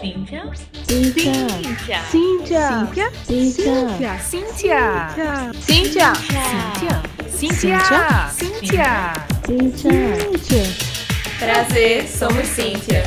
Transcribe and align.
Cíntia. 0.00 0.44
Cíntia. 0.86 1.34
Cíntia. 2.08 2.70
Cíntia. 2.78 3.10
Cíntia. 3.26 4.18
Cíntia. 4.20 4.78
Cíntia. 5.54 6.14
Cíntia. 7.28 7.80
Cíntia. 8.30 9.26
Cíntia. 9.44 9.98
Cíntia. 10.30 10.62
Prazer, 11.40 12.06
somos 12.06 12.46
Cíntia. 12.46 13.02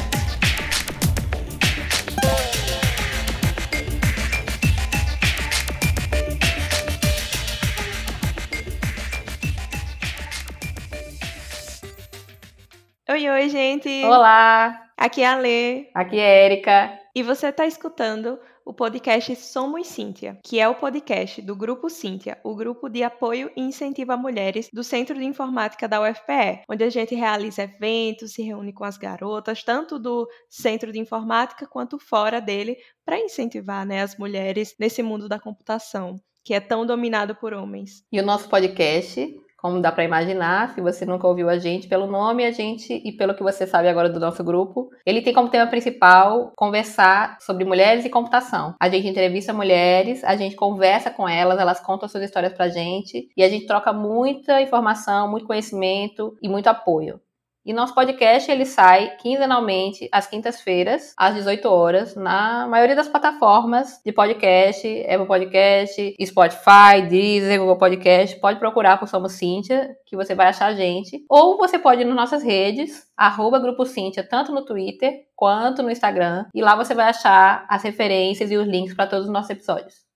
Oi, 13.09 13.29
oi, 13.29 13.49
gente! 13.49 14.03
Olá, 14.05 14.90
Aqui 15.01 15.23
é 15.23 15.25
a 15.25 15.36
Lê 15.36 15.89
aqui 15.96 16.19
é 16.19 16.46
Erika. 16.46 16.96
e 17.15 17.23
você 17.23 17.47
está 17.47 17.65
escutando 17.65 18.39
o 18.64 18.71
podcast 18.71 19.36
Somos 19.36 19.87
Cíntia, 19.87 20.39
que 20.46 20.60
é 20.60 20.69
o 20.69 20.75
podcast 20.75 21.41
do 21.41 21.55
Grupo 21.55 21.89
Cíntia, 21.89 22.39
o 22.43 22.55
grupo 22.55 22.87
de 22.87 23.01
apoio 23.01 23.50
e 23.57 23.64
incentivo 23.64 24.11
a 24.11 24.15
mulheres 24.15 24.69
do 24.71 24.83
Centro 24.83 25.18
de 25.18 25.25
Informática 25.25 25.87
da 25.87 26.00
UFPE, 26.00 26.61
onde 26.69 26.83
a 26.83 26.89
gente 26.91 27.15
realiza 27.15 27.64
eventos, 27.64 28.33
se 28.33 28.43
reúne 28.43 28.71
com 28.71 28.83
as 28.83 28.96
garotas, 28.96 29.64
tanto 29.64 29.97
do 29.97 30.29
Centro 30.47 30.91
de 30.91 31.00
Informática 31.00 31.65
quanto 31.65 31.97
fora 31.97 32.39
dele, 32.39 32.77
para 33.03 33.19
incentivar 33.19 33.88
né, 33.88 34.03
as 34.03 34.16
mulheres 34.16 34.75
nesse 34.80 35.02
mundo 35.02 35.27
da 35.27 35.39
computação, 35.39 36.22
que 36.45 36.53
é 36.53 36.59
tão 36.59 36.86
dominado 36.86 37.33
por 37.33 37.55
homens. 37.55 38.03
E 38.11 38.19
o 38.19 38.23
nosso 38.23 38.47
podcast, 38.47 39.36
como 39.61 39.80
dá 39.80 39.92
pra 39.92 40.03
imaginar, 40.03 40.70
se 40.70 40.81
você 40.81 41.06
nunca 41.06 41.28
ouviu 41.28 41.47
a 41.50 41.58
gente, 41.59 41.88
pelo 41.88 42.08
nome, 42.08 42.44
a 42.44 42.52
gente 42.52 42.94
e 43.06 43.11
pelo 43.11 43.36
que 43.36 43.44
você 43.44 43.67
sabe 43.67 43.88
agora 43.88 44.09
do 44.09 44.19
nosso 44.19 44.44
grupo, 44.44 44.89
ele 45.06 45.22
tem 45.22 45.33
como 45.33 45.50
tema 45.50 45.67
principal 45.67 46.52
conversar 46.56 47.38
sobre 47.39 47.63
mulheres 47.63 48.03
e 48.03 48.09
computação. 48.09 48.73
A 48.80 48.89
gente 48.89 49.08
entrevista 49.08 49.53
mulheres, 49.53 50.23
a 50.23 50.35
gente 50.35 50.55
conversa 50.55 51.11
com 51.11 51.30
elas, 51.30 51.59
elas 51.59 51.80
contam 51.80 52.09
suas 52.09 52.23
histórias 52.23 52.53
pra 52.53 52.69
gente 52.69 53.30
e 53.38 53.44
a 53.44 53.50
gente 53.50 53.67
troca 53.67 53.94
muita 53.94 54.61
informação, 54.61 55.30
muito 55.30 55.45
conhecimento 55.45 56.35
e 56.41 56.50
muito 56.50 56.67
apoio. 56.67 57.19
E 57.63 57.73
nosso 57.73 57.93
podcast 57.93 58.49
ele 58.49 58.65
sai 58.65 59.15
quinzenalmente 59.17 60.09
às 60.11 60.25
quintas-feiras, 60.25 61.13
às 61.15 61.35
18 61.35 61.65
horas, 61.67 62.15
na 62.15 62.67
maioria 62.67 62.95
das 62.95 63.07
plataformas 63.07 64.01
de 64.03 64.11
podcast, 64.11 64.87
Apple 65.07 65.27
Podcast, 65.27 66.15
Spotify, 66.25 67.01
Deezer, 67.07 67.59
Google 67.59 67.77
Podcast. 67.77 68.39
Pode 68.39 68.57
procurar 68.57 68.97
por 68.97 69.07
Somos 69.07 69.33
Cíntia, 69.33 69.95
que 70.07 70.15
você 70.15 70.33
vai 70.33 70.47
achar 70.47 70.67
a 70.67 70.73
gente. 70.73 71.23
Ou 71.29 71.55
você 71.55 71.77
pode 71.77 72.01
ir 72.01 72.05
nas 72.05 72.15
nossas 72.15 72.43
redes, 72.43 73.05
arroba 73.15 73.59
Grupo 73.59 73.85
Cíntia, 73.85 74.27
tanto 74.27 74.51
no 74.51 74.65
Twitter 74.65 75.27
quanto 75.35 75.83
no 75.83 75.91
Instagram. 75.91 76.45
E 76.55 76.61
lá 76.61 76.75
você 76.75 76.95
vai 76.95 77.09
achar 77.09 77.65
as 77.69 77.83
referências 77.83 78.49
e 78.49 78.57
os 78.57 78.67
links 78.67 78.95
para 78.95 79.05
todos 79.05 79.27
os 79.27 79.31
nossos 79.31 79.51
episódios. 79.51 80.10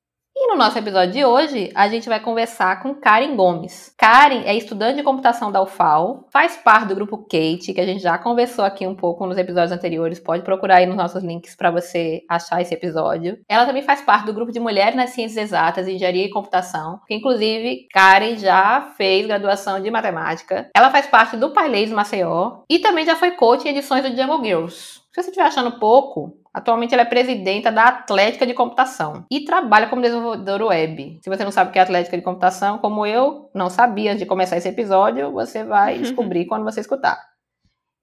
E 0.45 0.47
no 0.47 0.55
nosso 0.55 0.77
episódio 0.77 1.11
de 1.11 1.25
hoje, 1.25 1.71
a 1.73 1.88
gente 1.88 2.07
vai 2.07 2.19
conversar 2.19 2.79
com 2.79 2.93
Karen 2.93 3.35
Gomes. 3.35 3.91
Karen 3.97 4.43
é 4.45 4.55
estudante 4.55 4.97
de 4.97 5.01
computação 5.01 5.51
da 5.51 5.59
UFAL, 5.59 6.27
faz 6.31 6.55
parte 6.55 6.88
do 6.88 6.93
grupo 6.93 7.17
Kate, 7.17 7.73
que 7.73 7.81
a 7.81 7.85
gente 7.85 8.03
já 8.03 8.15
conversou 8.19 8.63
aqui 8.63 8.85
um 8.85 8.93
pouco 8.93 9.25
nos 9.25 9.39
episódios 9.39 9.71
anteriores. 9.71 10.19
Pode 10.19 10.43
procurar 10.43 10.75
aí 10.75 10.85
nos 10.85 10.95
nossos 10.95 11.23
links 11.23 11.55
para 11.55 11.71
você 11.71 12.21
achar 12.29 12.61
esse 12.61 12.75
episódio. 12.75 13.39
Ela 13.49 13.66
também 13.66 13.81
faz 13.81 14.03
parte 14.03 14.27
do 14.27 14.35
grupo 14.35 14.51
de 14.51 14.59
Mulheres 14.59 14.95
nas 14.95 15.09
Ciências 15.09 15.45
Exatas, 15.45 15.88
Engenharia 15.88 16.25
e 16.25 16.29
Computação, 16.29 16.99
que 17.07 17.16
inclusive 17.16 17.88
Karen 17.91 18.38
já 18.38 18.93
fez 18.95 19.25
graduação 19.25 19.81
de 19.81 19.89
matemática. 19.89 20.69
Ela 20.75 20.91
faz 20.91 21.07
parte 21.07 21.35
do 21.38 21.53
Pailês 21.53 21.89
Maceió 21.89 22.59
e 22.69 22.77
também 22.77 23.03
já 23.03 23.16
foi 23.16 23.31
coach 23.31 23.66
em 23.66 23.71
edições 23.71 24.03
do 24.03 24.16
Jungle 24.16 24.43
Girls. 24.43 25.01
Se 25.11 25.23
você 25.23 25.29
estiver 25.31 25.47
achando 25.47 25.79
pouco, 25.79 26.44
Atualmente 26.56 26.94
ela 26.94 27.02
é 27.02 27.06
presidenta 27.06 27.70
da 27.70 27.84
Atlética 27.89 28.48
de 28.48 28.53
Computação 28.53 29.25
e 29.30 29.44
trabalha 29.44 29.89
como 29.89 30.02
desenvolvedora 30.02 30.67
web. 30.67 31.19
Se 31.22 31.29
você 31.29 31.44
não 31.44 31.52
sabe 31.52 31.69
o 31.69 31.74
que 31.74 31.78
é 31.78 31.81
Atlética 31.81 32.16
de 32.16 32.24
Computação, 32.24 32.78
como 32.78 33.06
eu 33.06 33.52
não 33.53 33.69
sabia 33.69 34.12
antes 34.12 34.22
de 34.22 34.25
começar 34.25 34.56
esse 34.56 34.69
episódio, 34.69 35.34
você 35.34 35.66
vai 35.66 36.00
descobrir 36.00 36.46
quando 36.46 36.63
você 36.63 36.79
escutar. 36.79 37.22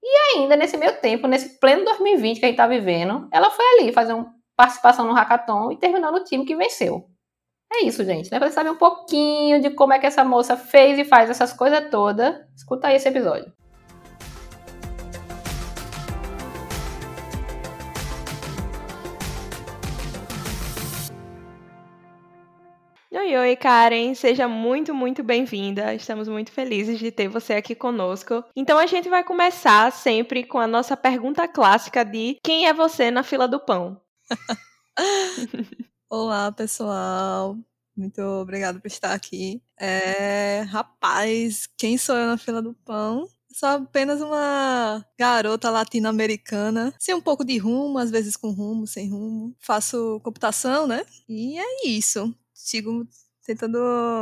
E 0.03 0.37
ainda 0.37 0.55
nesse 0.55 0.77
meio 0.77 0.95
tempo, 1.01 1.25
nesse 1.25 1.59
pleno 1.59 1.83
2020 1.83 2.39
que 2.39 2.45
a 2.45 2.47
gente 2.49 2.57
tá 2.57 2.67
vivendo, 2.67 3.27
ela 3.33 3.49
foi 3.49 3.65
ali 3.79 3.91
fazer 3.91 4.13
uma 4.13 4.31
participação 4.55 5.07
no 5.07 5.13
hackathon 5.13 5.71
e 5.71 5.79
terminou 5.79 6.11
no 6.11 6.23
time 6.23 6.45
que 6.45 6.55
venceu. 6.55 7.07
É 7.73 7.85
isso, 7.85 8.05
gente. 8.05 8.31
Né? 8.31 8.37
Pra 8.37 8.49
você 8.49 8.53
saber 8.53 8.69
um 8.69 8.77
pouquinho 8.77 9.59
de 9.61 9.71
como 9.71 9.93
é 9.93 9.99
que 9.99 10.05
essa 10.05 10.23
moça 10.23 10.55
fez 10.55 10.99
e 10.99 11.03
faz 11.03 11.27
essas 11.27 11.53
coisas 11.53 11.89
todas, 11.89 12.35
escuta 12.55 12.87
aí 12.87 12.97
esse 12.97 13.09
episódio. 13.09 13.51
Oi, 23.25 23.37
oi, 23.37 23.55
Karen, 23.55 24.13
seja 24.15 24.49
muito, 24.49 24.93
muito 24.93 25.23
bem-vinda. 25.23 25.93
Estamos 25.95 26.27
muito 26.27 26.51
felizes 26.51 26.99
de 26.99 27.09
ter 27.09 27.29
você 27.29 27.53
aqui 27.53 27.73
conosco. 27.73 28.43
Então 28.53 28.77
a 28.77 28.85
gente 28.85 29.07
vai 29.07 29.23
começar 29.23 29.93
sempre 29.93 30.43
com 30.43 30.59
a 30.59 30.67
nossa 30.67 30.97
pergunta 30.97 31.47
clássica 31.47 32.03
de 32.03 32.37
quem 32.43 32.67
é 32.67 32.73
você 32.73 33.09
na 33.09 33.23
fila 33.23 33.47
do 33.47 33.61
pão? 33.61 33.97
Olá, 36.09 36.51
pessoal. 36.51 37.57
Muito 37.95 38.21
obrigada 38.21 38.77
por 38.77 38.87
estar 38.87 39.13
aqui. 39.13 39.63
É, 39.79 40.65
rapaz, 40.67 41.65
quem 41.77 41.97
sou 41.97 42.17
eu 42.17 42.27
na 42.27 42.37
fila 42.37 42.61
do 42.61 42.73
pão? 42.73 43.25
Sou 43.53 43.69
apenas 43.69 44.19
uma 44.21 45.05
garota 45.17 45.69
latino-americana, 45.69 46.93
sem 46.99 47.15
um 47.15 47.21
pouco 47.21 47.45
de 47.45 47.57
rumo, 47.57 47.99
às 47.99 48.11
vezes 48.11 48.35
com 48.35 48.51
rumo, 48.51 48.85
sem 48.85 49.09
rumo. 49.09 49.55
Faço 49.59 50.19
computação, 50.25 50.85
né? 50.85 51.05
E 51.29 51.57
é 51.57 51.87
isso. 51.87 52.35
Sigo 52.63 53.05
tentando 53.45 53.77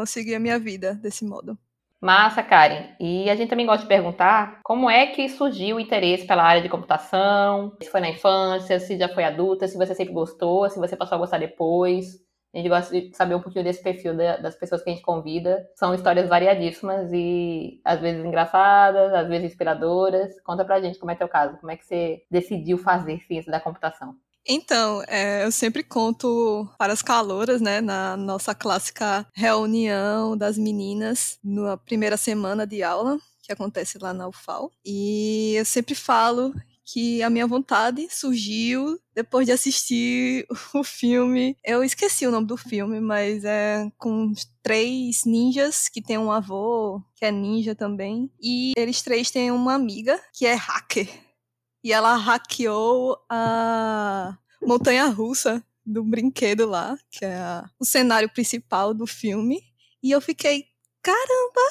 seguir 0.07 0.34
a 0.34 0.40
minha 0.40 0.57
vida 0.57 0.96
desse 0.96 1.24
modo. 1.24 1.56
Massa, 2.02 2.41
Karen. 2.41 2.96
E 3.00 3.29
a 3.29 3.35
gente 3.35 3.50
também 3.52 3.68
gosta 3.68 3.84
de 3.84 3.88
perguntar 3.88 4.59
como 4.63 4.90
é 4.90 5.06
que 5.06 5.29
surgiu 5.29 5.75
o 5.75 5.79
interesse 5.79 6.25
pela 6.25 6.41
área 6.44 6.59
de 6.62 6.68
computação, 6.68 7.78
se 7.79 7.88
foi 7.91 8.02
na 8.02 8.09
infância, 8.09 8.79
se 8.79 8.97
já 8.97 9.07
foi 9.07 9.24
adulta, 9.24 9.68
se 9.68 9.78
você 9.78 9.94
sempre 9.94 10.12
gostou, 10.12 10.68
se 10.68 10.79
você 10.79 10.96
passou 10.97 11.18
a 11.18 11.19
gostar 11.19 11.38
depois. 11.38 12.19
A 12.52 12.57
gente 12.57 12.68
gosta 12.68 12.91
de 13.00 13.16
saber 13.16 13.35
um 13.35 13.41
pouquinho 13.41 13.63
desse 13.63 13.84
perfil 13.84 14.18
da- 14.18 14.38
das 14.38 14.56
pessoas 14.56 14.84
que 14.84 14.90
a 14.90 14.94
gente 14.94 15.03
convida. 15.03 15.63
São 15.75 15.94
histórias 15.94 16.28
variadíssimas 16.28 17.12
e 17.13 17.79
às 17.85 18.02
vezes 18.02 18.25
engraçadas, 18.25 19.13
às 19.13 19.28
vezes 19.28 19.52
inspiradoras. 19.52 20.41
Conta 20.41 20.66
pra 20.66 20.81
gente 20.81 20.97
como 20.97 21.12
é 21.12 21.16
teu 21.16 21.29
caso, 21.29 21.58
como 21.59 21.72
é 21.72 21.78
que 21.78 21.85
você 21.85 22.23
decidiu 22.31 22.79
fazer 22.79 23.19
ciência 23.19 23.52
da 23.52 23.59
computação. 23.59 24.16
Então, 24.47 25.03
é, 25.07 25.46
eu 25.46 25.52
sempre 25.52 25.84
conto 25.84 26.68
para 26.78 26.94
as 26.94 27.02
calouras, 27.02 27.62
né, 27.62 27.79
na 27.79 28.18
nossa 28.18 28.56
clássica 28.56 29.25
reunião 29.34 30.35
das 30.35 30.57
meninas 30.57 31.38
na 31.44 31.78
primeira 31.78 32.18
semana 32.18 32.66
de 32.66 32.81
aula, 32.81 33.19
que 33.44 33.52
acontece 33.52 33.97
lá 34.00 34.13
na 34.13 34.28
UFAL. 34.28 34.72
E 34.85 35.53
eu 35.56 35.66
sempre 35.66 35.94
falo 35.96 36.53
que 36.85 37.24
a 37.24 37.29
minha 37.29 37.47
vontade 37.47 38.07
surgiu 38.09 39.00
depois 39.16 39.46
de 39.46 39.52
assistir 39.52 40.46
o 40.73 40.84
filme. 40.84 41.56
Eu 41.63 41.84
esqueci 41.84 42.28
o 42.28 42.31
nome 42.31 42.47
do 42.47 42.58
filme, 42.58 43.00
mas 43.00 43.46
é 43.46 43.90
com 43.97 44.34
três 44.62 45.23
ninjas 45.25 45.88
que 45.88 46.02
tem 46.02 46.18
um 46.18 46.31
avô 46.31 47.02
que 47.16 47.25
é 47.25 47.31
ninja 47.31 47.75
também. 47.75 48.29
E 48.41 48.73
eles 48.75 49.02
três 49.02 49.31
têm 49.31 49.52
uma 49.52 49.73
amiga 49.73 50.19
que 50.34 50.46
é 50.46 50.53
hacker. 50.53 51.08
E 51.83 51.91
ela 51.91 52.15
hackeou 52.15 53.17
a 53.29 54.37
montanha 54.61 55.07
russa 55.07 55.63
do 55.85 56.03
brinquedo 56.03 56.65
lá, 56.67 56.97
que 57.09 57.25
é 57.25 57.35
a- 57.35 57.69
o 57.79 57.85
cenário 57.85 58.29
principal 58.29 58.93
do 58.93 59.07
filme. 59.07 59.61
E 60.03 60.11
eu 60.11 60.21
fiquei, 60.21 60.65
caramba, 61.01 61.61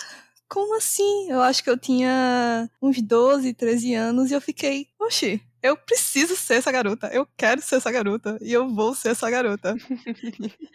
como 0.49 0.77
assim? 0.77 1.31
Eu 1.31 1.41
acho 1.43 1.63
que 1.63 1.71
eu 1.71 1.79
tinha 1.79 2.69
uns 2.83 3.01
12, 3.01 3.55
13 3.55 3.95
anos 3.95 4.31
e 4.31 4.35
eu 4.35 4.41
fiquei, 4.41 4.89
oxi, 4.99 5.41
eu 5.63 5.77
preciso 5.77 6.35
ser 6.37 6.55
essa 6.55 6.73
garota, 6.73 7.09
eu 7.13 7.27
quero 7.37 7.63
ser 7.63 7.77
essa 7.77 7.91
garota 7.93 8.37
e 8.43 8.53
eu 8.53 8.69
vou 8.69 8.95
ser 8.95 9.11
essa 9.11 9.31
garota. 9.31 9.77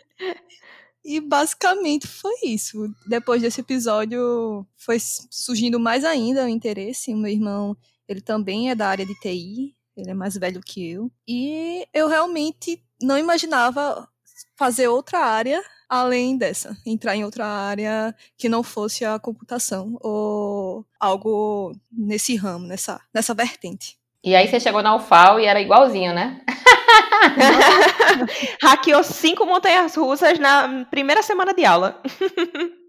E 1.04 1.20
basicamente 1.22 2.08
foi 2.08 2.34
isso. 2.44 2.92
Depois 3.08 3.42
desse 3.42 3.62
episódio 3.62 4.66
foi 4.76 4.98
surgindo 5.00 5.80
mais 5.80 6.04
ainda 6.04 6.46
o 6.46 6.48
interesse. 6.50 7.14
O 7.14 7.18
meu 7.18 7.32
irmão, 7.32 7.78
ele 8.08 8.22
também 8.22 8.70
é 8.70 8.76
da 8.76 8.88
área 8.88 9.06
de 9.06 9.18
TI, 9.20 9.76
ele 9.96 10.12
é 10.12 10.14
mais 10.14 10.38
velho 10.38 10.62
que 10.62 10.92
eu. 10.92 11.12
E 11.28 11.88
eu 11.94 12.08
realmente 12.08 12.84
não 13.02 13.18
imaginava 13.18 14.08
fazer 14.56 14.88
outra 14.88 15.20
área 15.20 15.62
além 15.88 16.38
dessa, 16.38 16.76
entrar 16.86 17.16
em 17.16 17.24
outra 17.24 17.46
área 17.46 18.16
que 18.38 18.50
não 18.50 18.64
fosse 18.64 19.06
a 19.06 19.20
computação 19.20 19.98
ou 20.02 20.86
algo 21.00 21.74
nesse 21.92 22.36
ramo, 22.36 22.66
nessa, 22.66 23.00
nessa 23.14 23.34
vertente. 23.34 23.98
E 24.24 24.36
aí 24.36 24.48
você 24.48 24.60
chegou 24.60 24.82
na 24.82 24.96
UFAL 24.96 25.40
e 25.40 25.46
era 25.46 25.62
igualzinho, 25.62 26.14
né? 26.14 26.42
Hackeou 28.62 29.04
cinco 29.04 29.46
montanhas 29.46 29.96
russas 29.96 30.40
na 30.40 30.86
primeira 30.86 31.22
semana 31.22 31.54
de 31.54 31.64
aula. 31.64 32.02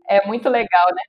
É 0.09 0.27
muito 0.27 0.49
legal, 0.49 0.87
né? 0.95 1.03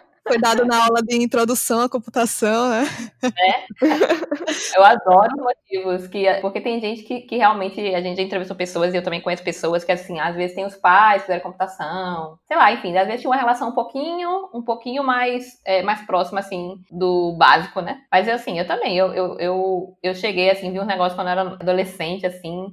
Foi 0.26 0.38
dado 0.38 0.64
na 0.66 0.84
aula 0.84 1.02
de 1.02 1.16
introdução 1.16 1.80
à 1.80 1.88
computação, 1.88 2.70
né? 2.70 2.84
É. 3.22 4.76
Eu 4.76 4.84
adoro 4.84 5.30
motivos, 5.36 6.06
que, 6.08 6.32
porque 6.40 6.60
tem 6.60 6.80
gente 6.80 7.02
que, 7.02 7.22
que 7.22 7.36
realmente, 7.36 7.80
a 7.80 8.00
gente 8.00 8.16
já 8.16 8.22
entrevistou 8.22 8.56
pessoas, 8.56 8.92
e 8.92 8.96
eu 8.96 9.02
também 9.02 9.20
conheço 9.20 9.42
pessoas 9.42 9.82
que, 9.82 9.92
assim, 9.92 10.20
às 10.20 10.36
vezes 10.36 10.54
tem 10.54 10.64
os 10.64 10.76
pais 10.76 11.22
que 11.22 11.26
fizeram 11.26 11.42
computação, 11.42 12.38
sei 12.46 12.56
lá, 12.56 12.72
enfim, 12.72 12.96
às 12.96 13.06
vezes 13.06 13.22
tinha 13.22 13.30
uma 13.30 13.36
relação 13.36 13.70
um 13.70 13.74
pouquinho, 13.74 14.50
um 14.54 14.62
pouquinho 14.62 15.02
mais, 15.02 15.44
é, 15.64 15.82
mais 15.82 16.02
próxima, 16.06 16.40
assim, 16.40 16.76
do 16.90 17.34
básico, 17.38 17.80
né? 17.80 18.00
Mas, 18.12 18.28
assim, 18.28 18.58
eu 18.58 18.66
também, 18.66 18.96
eu, 18.96 19.12
eu, 19.14 19.38
eu, 19.38 19.98
eu 20.02 20.14
cheguei, 20.14 20.50
assim, 20.50 20.70
vi 20.70 20.80
um 20.80 20.86
negócio 20.86 21.16
quando 21.16 21.28
eu 21.28 21.32
era 21.32 21.42
adolescente, 21.42 22.26
assim, 22.26 22.66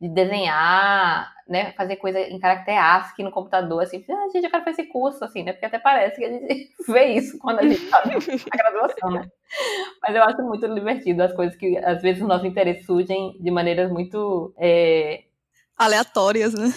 de 0.00 0.08
desenhar, 0.08 1.30
né, 1.46 1.72
fazer 1.72 1.96
coisa 1.96 2.18
em 2.18 2.38
caractere 2.38 2.78
ASCII 2.78 3.24
no 3.24 3.30
computador, 3.30 3.82
assim, 3.82 4.04
ah, 4.08 4.28
gente, 4.32 4.44
eu 4.44 4.50
quero 4.50 4.64
fazer 4.64 4.82
esse 4.82 4.90
curso, 4.90 5.22
assim, 5.24 5.42
né, 5.42 5.52
porque 5.52 5.66
até 5.66 5.78
parece 5.78 6.16
que 6.16 6.24
a 6.24 6.32
gente 6.32 6.70
vê 6.88 7.06
isso 7.06 7.38
quando 7.38 7.58
a 7.58 7.68
gente 7.68 7.90
tá 7.90 8.02
na 8.06 8.70
graduação, 8.70 9.10
né. 9.10 9.28
Mas 10.02 10.16
eu 10.16 10.22
acho 10.22 10.42
muito 10.42 10.72
divertido 10.72 11.22
as 11.22 11.34
coisas 11.34 11.56
que, 11.56 11.76
às 11.78 12.00
vezes, 12.00 12.22
os 12.22 12.28
nossos 12.28 12.46
interesses 12.46 12.86
surgem 12.86 13.36
de 13.38 13.50
maneiras 13.50 13.90
muito... 13.90 14.54
É... 14.56 15.24
Aleatórias, 15.80 16.52
né? 16.52 16.74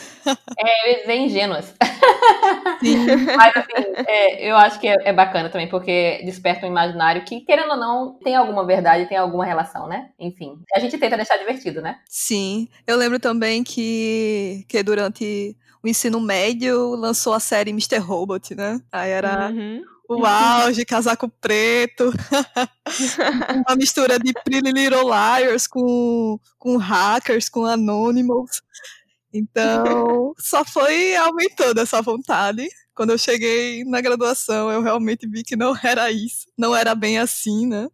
É, 0.58 1.02
dizer 1.02 1.16
ingênuas. 1.18 1.76
Mas, 3.36 3.58
assim, 3.58 4.06
é, 4.08 4.50
eu 4.50 4.56
acho 4.56 4.80
que 4.80 4.88
é, 4.88 4.96
é, 5.04 5.12
bacana 5.12 5.50
também, 5.50 5.68
porque 5.68 6.22
desperta 6.24 6.66
um 6.66 6.70
imaginário 6.70 7.26
que, 7.26 7.42
querendo 7.42 7.72
ou 7.72 7.78
não, 7.78 8.14
tem 8.24 8.34
alguma 8.34 8.66
verdade, 8.66 9.10
tem 9.10 9.18
alguma 9.18 9.46
relação, 9.46 9.90
né? 9.90 10.10
Enfim, 10.18 10.58
a 10.74 10.80
gente 10.80 10.98
tenta 10.98 11.18
deixar 11.18 11.36
divertido, 11.36 11.82
né? 11.82 12.00
Sim. 12.08 12.70
Eu 12.88 12.96
lembro 12.96 13.20
também 13.20 13.62
que, 13.62 14.64
que 14.70 14.82
durante 14.82 15.54
o 15.84 15.88
ensino 15.90 16.22
médio 16.22 16.96
lançou 16.96 17.34
a 17.34 17.42
série 17.42 17.72
Mr. 17.72 17.98
Robot, 17.98 18.56
né? 18.56 18.80
Aí 18.90 19.12
era. 19.12 19.50
Uhum. 19.50 19.84
O 20.08 20.26
auge, 20.26 20.86
casaco 20.86 21.30
preto, 21.30 22.12
uma 23.68 23.76
mistura 23.76 24.20
de 24.20 24.34
Pretty 24.34 24.72
Little 24.72 25.06
Liars 25.06 25.66
com, 25.66 26.38
com 26.60 26.78
hackers, 26.78 27.48
com 27.48 27.66
Anonymous. 27.66 28.62
Então, 29.34 30.34
só 30.38 30.64
foi 30.66 31.16
aumentando 31.16 31.80
essa 31.80 32.02
vontade. 32.02 32.68
Quando 32.94 33.12
eu 33.12 33.18
cheguei 33.18 33.84
na 33.86 34.02
graduação, 34.02 34.72
eu 34.72 34.82
realmente 34.82 35.28
vi 35.28 35.44
que 35.44 35.56
não 35.56 35.74
era 35.82 36.12
isso. 36.12 36.48
Não 36.58 36.76
era 36.76 36.94
bem 36.94 37.18
assim, 37.18 37.66
né? 37.66 37.90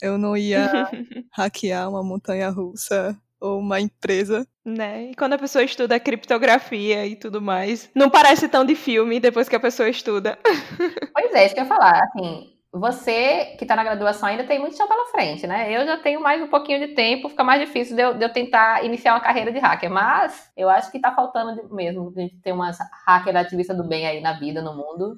Eu 0.00 0.18
não 0.18 0.36
ia 0.36 0.68
hackear 1.32 1.88
uma 1.88 2.02
montanha 2.02 2.50
russa 2.50 3.16
ou 3.40 3.58
uma 3.58 3.80
empresa. 3.80 4.46
Né? 4.64 5.10
E 5.10 5.14
quando 5.14 5.34
a 5.34 5.38
pessoa 5.38 5.62
estuda 5.62 6.00
criptografia 6.00 7.06
e 7.06 7.14
tudo 7.14 7.40
mais, 7.40 7.88
não 7.94 8.10
parece 8.10 8.48
tão 8.48 8.64
de 8.64 8.74
filme 8.74 9.20
depois 9.20 9.48
que 9.48 9.56
a 9.56 9.60
pessoa 9.60 9.88
estuda. 9.88 10.38
Pois 11.12 11.32
é, 11.32 11.46
isso 11.46 11.54
que 11.54 11.60
eu 11.60 11.64
ia 11.64 11.68
falar. 11.68 12.02
Assim, 12.04 12.52
você 12.70 13.56
que 13.56 13.64
está 13.64 13.74
na 13.74 13.82
graduação 13.84 14.28
ainda 14.28 14.44
tem 14.44 14.58
muito 14.58 14.76
chão 14.76 14.86
pela 14.86 15.06
frente, 15.06 15.46
né? 15.46 15.72
Eu 15.72 15.86
já 15.86 15.96
tenho 15.96 16.20
mais 16.20 16.42
um 16.42 16.48
pouquinho 16.48 16.78
de 16.78 16.94
tempo, 16.94 17.28
fica 17.28 17.42
mais 17.42 17.60
difícil 17.60 17.96
de 17.96 18.02
eu, 18.02 18.14
de 18.14 18.22
eu 18.22 18.32
tentar 18.32 18.84
iniciar 18.84 19.14
uma 19.14 19.20
carreira 19.20 19.50
de 19.50 19.58
hacker. 19.58 19.90
Mas 19.90 20.52
eu 20.56 20.68
acho 20.68 20.90
que 20.90 20.98
está 20.98 21.14
faltando 21.14 21.74
mesmo 21.74 22.12
a 22.14 22.20
gente 22.20 22.38
ter 22.40 22.52
uma 22.52 22.70
hacker 23.06 23.34
ativista 23.36 23.74
do 23.74 23.88
bem 23.88 24.06
aí 24.06 24.20
na 24.20 24.34
vida, 24.38 24.60
no 24.60 24.74
mundo. 24.74 25.16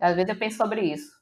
Às 0.00 0.14
vezes 0.14 0.30
eu 0.30 0.38
penso 0.38 0.56
sobre 0.56 0.82
isso. 0.82 1.21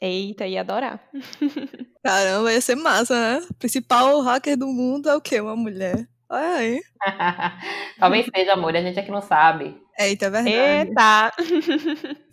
Eita, 0.00 0.46
ia 0.46 0.60
adorar. 0.60 1.00
Caramba, 2.04 2.52
ia 2.52 2.60
ser 2.60 2.76
massa, 2.76 3.14
né? 3.14 3.46
O 3.50 3.54
principal 3.54 4.20
hacker 4.20 4.56
do 4.56 4.66
mundo 4.66 5.08
é 5.08 5.14
o 5.14 5.20
quê? 5.20 5.40
Uma 5.40 5.56
mulher. 5.56 6.08
Olha 6.28 6.54
aí. 6.56 6.80
Talvez 7.98 8.26
seja, 8.34 8.52
amor, 8.52 8.74
a 8.76 8.80
gente 8.80 8.98
aqui 8.98 9.10
não 9.10 9.20
sabe. 9.20 9.76
Eita, 9.98 10.26
é 10.26 10.30
verdade. 10.30 10.88
Eita! 10.88 11.32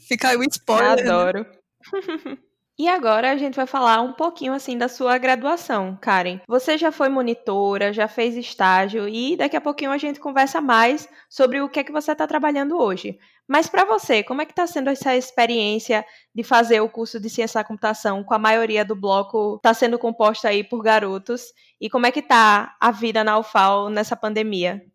Fica 0.08 0.30
aí 0.30 0.38
o 0.38 0.44
spoiler. 0.44 1.04
Né? 1.04 1.12
Adoro. 1.12 1.40
Né? 1.40 2.38
E 2.80 2.88
agora 2.88 3.32
a 3.32 3.38
gente 3.38 3.56
vai 3.56 3.66
falar 3.66 4.02
um 4.02 4.14
pouquinho 4.14 4.54
assim 4.54 4.78
da 4.78 4.88
sua 4.88 5.18
graduação, 5.18 5.98
Karen. 6.00 6.40
Você 6.48 6.78
já 6.78 6.92
foi 6.92 7.10
monitora, 7.10 7.92
já 7.92 8.08
fez 8.08 8.36
estágio 8.38 9.10
e 9.10 9.36
daqui 9.36 9.56
a 9.58 9.62
pouquinho 9.62 9.90
a 9.90 9.98
gente 9.98 10.20
conversa 10.20 10.62
mais 10.62 11.10
sobre 11.28 11.60
o 11.60 11.68
que 11.68 11.80
é 11.80 11.84
que 11.84 11.92
você 11.92 12.12
está 12.12 12.28
trabalhando 12.28 12.78
hoje. 12.78 13.18
Mas 13.48 13.68
para 13.68 13.84
você, 13.84 14.22
como 14.22 14.44
é 14.44 14.46
que 14.46 14.52
está 14.52 14.68
sendo 14.68 14.92
essa 14.92 15.16
experiência 15.16 16.06
de 16.36 16.44
fazer 16.44 16.80
o 16.80 16.90
curso 16.90 17.20
de 17.20 17.32
ciência 17.32 17.60
da 17.60 17.68
computação 17.68 18.24
com 18.24 18.36
a 18.36 18.40
maioria 18.40 18.86
do 18.86 18.96
bloco 18.96 19.56
está 19.56 19.74
sendo 19.74 19.98
composta 19.98 20.50
aí 20.50 20.64
por 20.64 20.84
garotos? 20.84 21.54
E 21.82 21.90
como 21.90 22.06
é 22.06 22.12
que 22.12 22.20
está 22.20 22.76
a 22.80 22.92
vida 22.92 23.24
na 23.24 23.40
UFAL 23.40 23.90
nessa 23.90 24.16
pandemia? 24.16 24.86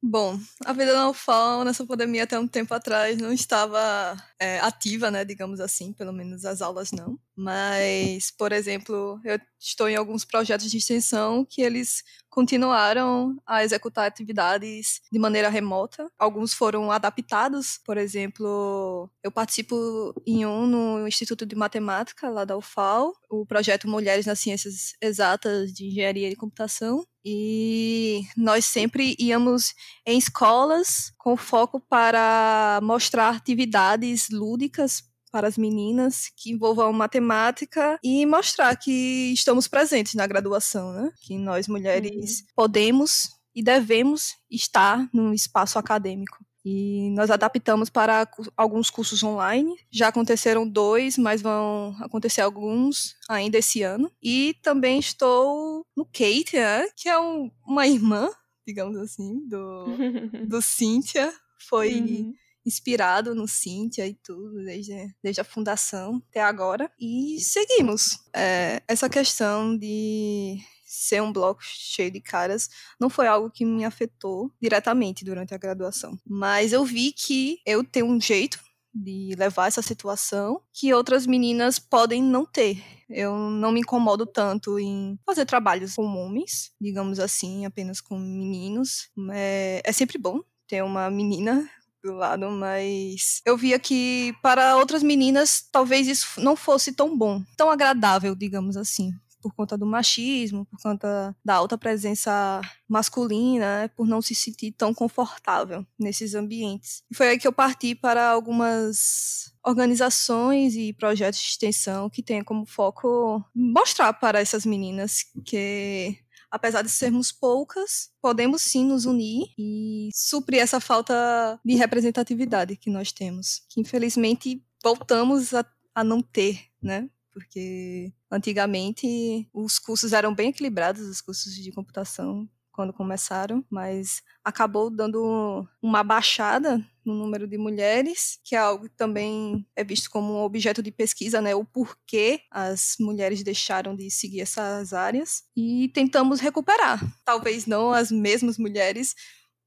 Bom, 0.00 0.38
a 0.64 0.72
vida 0.72 0.92
na 0.94 1.10
UFAL 1.10 1.64
nessa 1.64 1.84
pandemia 1.84 2.22
até 2.22 2.38
um 2.38 2.46
tempo 2.46 2.72
atrás 2.72 3.18
não 3.18 3.32
estava 3.32 4.16
é, 4.38 4.60
ativa, 4.60 5.10
né, 5.10 5.24
digamos 5.24 5.58
assim, 5.58 5.92
pelo 5.92 6.12
menos 6.12 6.44
as 6.44 6.62
aulas 6.62 6.92
não. 6.92 7.18
Mas, 7.36 8.30
por 8.30 8.52
exemplo, 8.52 9.20
eu 9.24 9.40
estou 9.60 9.88
em 9.88 9.96
alguns 9.96 10.24
projetos 10.24 10.70
de 10.70 10.78
extensão 10.78 11.44
que 11.44 11.62
eles 11.62 12.02
continuaram 12.30 13.36
a 13.46 13.64
executar 13.64 14.06
atividades 14.06 15.00
de 15.10 15.18
maneira 15.18 15.48
remota. 15.48 16.08
Alguns 16.18 16.54
foram 16.54 16.92
adaptados, 16.92 17.80
por 17.84 17.96
exemplo, 17.96 19.10
eu 19.22 19.32
participo 19.32 20.14
em 20.26 20.46
um 20.46 20.66
no 20.66 21.08
Instituto 21.08 21.44
de 21.44 21.56
Matemática 21.56 22.28
lá 22.28 22.44
da 22.44 22.56
UFAL, 22.56 23.12
o 23.28 23.44
projeto 23.44 23.88
Mulheres 23.88 24.26
nas 24.26 24.38
Ciências 24.38 24.92
Exatas 25.02 25.72
de 25.72 25.86
Engenharia 25.86 26.30
e 26.30 26.36
Computação. 26.36 27.04
E 27.24 28.22
nós 28.36 28.64
sempre 28.64 29.16
íamos 29.18 29.74
em 30.06 30.16
escolas 30.16 31.12
com 31.18 31.36
foco 31.36 31.80
para 31.80 32.78
mostrar 32.82 33.30
atividades 33.30 34.28
lúdicas 34.30 35.02
para 35.28 35.46
as 35.46 35.58
meninas 35.58 36.30
que 36.36 36.50
envolvam 36.50 36.92
matemática 36.92 37.98
e 38.02 38.24
mostrar 38.26 38.76
que 38.76 39.32
estamos 39.32 39.68
presentes 39.68 40.14
na 40.14 40.26
graduação, 40.26 40.92
né? 40.92 41.10
Que 41.22 41.38
nós 41.38 41.68
mulheres 41.68 42.40
uhum. 42.40 42.46
podemos 42.54 43.30
e 43.54 43.62
devemos 43.62 44.36
estar 44.50 45.08
no 45.12 45.34
espaço 45.34 45.78
acadêmico. 45.78 46.38
E 46.64 47.10
nós 47.10 47.30
adaptamos 47.30 47.88
para 47.88 48.28
alguns 48.56 48.90
cursos 48.90 49.22
online. 49.22 49.74
Já 49.90 50.08
aconteceram 50.08 50.68
dois, 50.68 51.16
mas 51.16 51.40
vão 51.40 51.96
acontecer 52.00 52.42
alguns 52.42 53.16
ainda 53.28 53.58
esse 53.58 53.82
ano. 53.82 54.12
E 54.22 54.54
também 54.62 54.98
estou 54.98 55.86
no 55.96 56.04
Kate, 56.04 56.56
né? 56.56 56.86
que 56.94 57.08
é 57.08 57.18
um, 57.18 57.50
uma 57.66 57.86
irmã, 57.86 58.28
digamos 58.66 58.98
assim, 58.98 59.46
do, 59.48 59.86
do 60.46 60.60
Cíntia. 60.60 61.32
Foi 61.68 62.00
uhum. 62.00 62.34
Inspirado 62.68 63.34
no 63.34 63.48
Cíntia 63.48 64.06
e 64.06 64.14
tudo, 64.14 64.62
desde, 64.64 65.14
desde 65.22 65.40
a 65.40 65.44
fundação 65.44 66.22
até 66.30 66.40
agora. 66.40 66.90
E 67.00 67.38
seguimos. 67.40 68.18
É, 68.34 68.82
essa 68.86 69.08
questão 69.08 69.76
de 69.76 70.58
ser 70.84 71.20
um 71.20 71.32
bloco 71.32 71.60
cheio 71.62 72.10
de 72.10 72.20
caras 72.20 72.68
não 72.98 73.10
foi 73.10 73.26
algo 73.26 73.50
que 73.50 73.64
me 73.64 73.84
afetou 73.84 74.50
diretamente 74.60 75.24
durante 75.24 75.54
a 75.54 75.58
graduação. 75.58 76.18
Mas 76.26 76.72
eu 76.72 76.84
vi 76.84 77.12
que 77.12 77.58
eu 77.66 77.82
tenho 77.84 78.06
um 78.06 78.20
jeito 78.20 78.58
de 78.94 79.34
levar 79.36 79.68
essa 79.68 79.82
situação 79.82 80.62
que 80.72 80.92
outras 80.92 81.26
meninas 81.26 81.78
podem 81.78 82.22
não 82.22 82.44
ter. 82.44 82.82
Eu 83.08 83.36
não 83.36 83.70
me 83.70 83.80
incomodo 83.80 84.26
tanto 84.26 84.78
em 84.78 85.18
fazer 85.24 85.46
trabalhos 85.46 85.94
com 85.94 86.04
homens, 86.04 86.72
digamos 86.80 87.18
assim, 87.18 87.64
apenas 87.64 88.00
com 88.00 88.18
meninos. 88.18 89.10
É, 89.32 89.82
é 89.84 89.92
sempre 89.92 90.18
bom 90.18 90.40
ter 90.66 90.82
uma 90.82 91.10
menina 91.10 91.68
do 92.02 92.12
lado, 92.14 92.50
mas 92.50 93.40
eu 93.44 93.56
via 93.56 93.78
que 93.78 94.34
para 94.42 94.76
outras 94.76 95.02
meninas 95.02 95.66
talvez 95.72 96.06
isso 96.06 96.40
não 96.40 96.54
fosse 96.56 96.92
tão 96.92 97.16
bom, 97.16 97.42
tão 97.56 97.70
agradável, 97.70 98.34
digamos 98.34 98.76
assim 98.76 99.12
por 99.40 99.54
conta 99.54 99.76
do 99.76 99.86
machismo, 99.86 100.66
por 100.66 100.80
conta 100.80 101.34
da 101.44 101.54
alta 101.54 101.78
presença 101.78 102.60
masculina, 102.88 103.82
né, 103.82 103.88
por 103.88 104.06
não 104.06 104.20
se 104.20 104.34
sentir 104.34 104.72
tão 104.72 104.92
confortável 104.92 105.86
nesses 105.98 106.34
ambientes. 106.34 107.02
E 107.10 107.16
foi 107.16 107.28
aí 107.28 107.38
que 107.38 107.46
eu 107.46 107.52
parti 107.52 107.94
para 107.94 108.28
algumas 108.28 109.52
organizações 109.64 110.74
e 110.74 110.92
projetos 110.92 111.40
de 111.40 111.46
extensão 111.46 112.08
que 112.08 112.22
tenham 112.22 112.44
como 112.44 112.66
foco 112.66 113.44
mostrar 113.54 114.12
para 114.14 114.40
essas 114.40 114.64
meninas 114.64 115.24
que 115.44 116.18
apesar 116.50 116.82
de 116.82 116.90
sermos 116.90 117.32
poucas, 117.32 118.10
podemos 118.20 118.62
sim 118.62 118.86
nos 118.86 119.04
unir 119.04 119.48
e 119.58 120.08
suprir 120.12 120.60
essa 120.60 120.80
falta 120.80 121.58
de 121.64 121.74
representatividade 121.74 122.76
que 122.76 122.90
nós 122.90 123.12
temos, 123.12 123.62
que 123.68 123.80
infelizmente 123.80 124.62
voltamos 124.82 125.54
a, 125.54 125.64
a 125.94 126.04
não 126.04 126.22
ter, 126.22 126.60
né? 126.82 127.08
porque 127.38 128.12
antigamente 128.28 129.48
os 129.54 129.78
cursos 129.78 130.12
eram 130.12 130.34
bem 130.34 130.48
equilibrados, 130.48 131.02
os 131.02 131.20
cursos 131.20 131.54
de 131.54 131.70
computação, 131.70 132.48
quando 132.78 132.92
começaram, 132.92 133.64
mas 133.68 134.22
acabou 134.44 134.88
dando 134.88 135.66
uma 135.82 136.04
baixada 136.04 136.80
no 137.04 137.12
número 137.12 137.48
de 137.48 137.58
mulheres, 137.58 138.38
que 138.44 138.54
é 138.54 138.58
algo 138.58 138.88
que 138.88 138.96
também 138.96 139.66
é 139.74 139.82
visto 139.82 140.08
como 140.08 140.32
um 140.32 140.44
objeto 140.44 140.80
de 140.80 140.92
pesquisa, 140.92 141.40
né? 141.40 141.56
O 141.56 141.64
porquê 141.64 142.42
as 142.48 142.94
mulheres 143.00 143.42
deixaram 143.42 143.96
de 143.96 144.08
seguir 144.12 144.42
essas 144.42 144.92
áreas 144.92 145.42
e 145.56 145.88
tentamos 145.92 146.38
recuperar. 146.38 147.00
Talvez 147.24 147.66
não 147.66 147.90
as 147.90 148.12
mesmas 148.12 148.56
mulheres, 148.56 149.16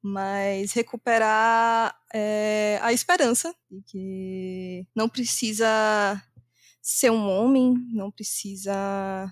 mas 0.02 0.72
recuperar 0.72 1.94
é, 2.14 2.80
a 2.82 2.94
esperança 2.94 3.54
de 3.70 3.82
que 3.88 4.88
não 4.96 5.10
precisa 5.10 5.68
ser 6.82 7.12
um 7.12 7.28
homem, 7.28 7.74
não 7.92 8.10
precisa 8.10 8.74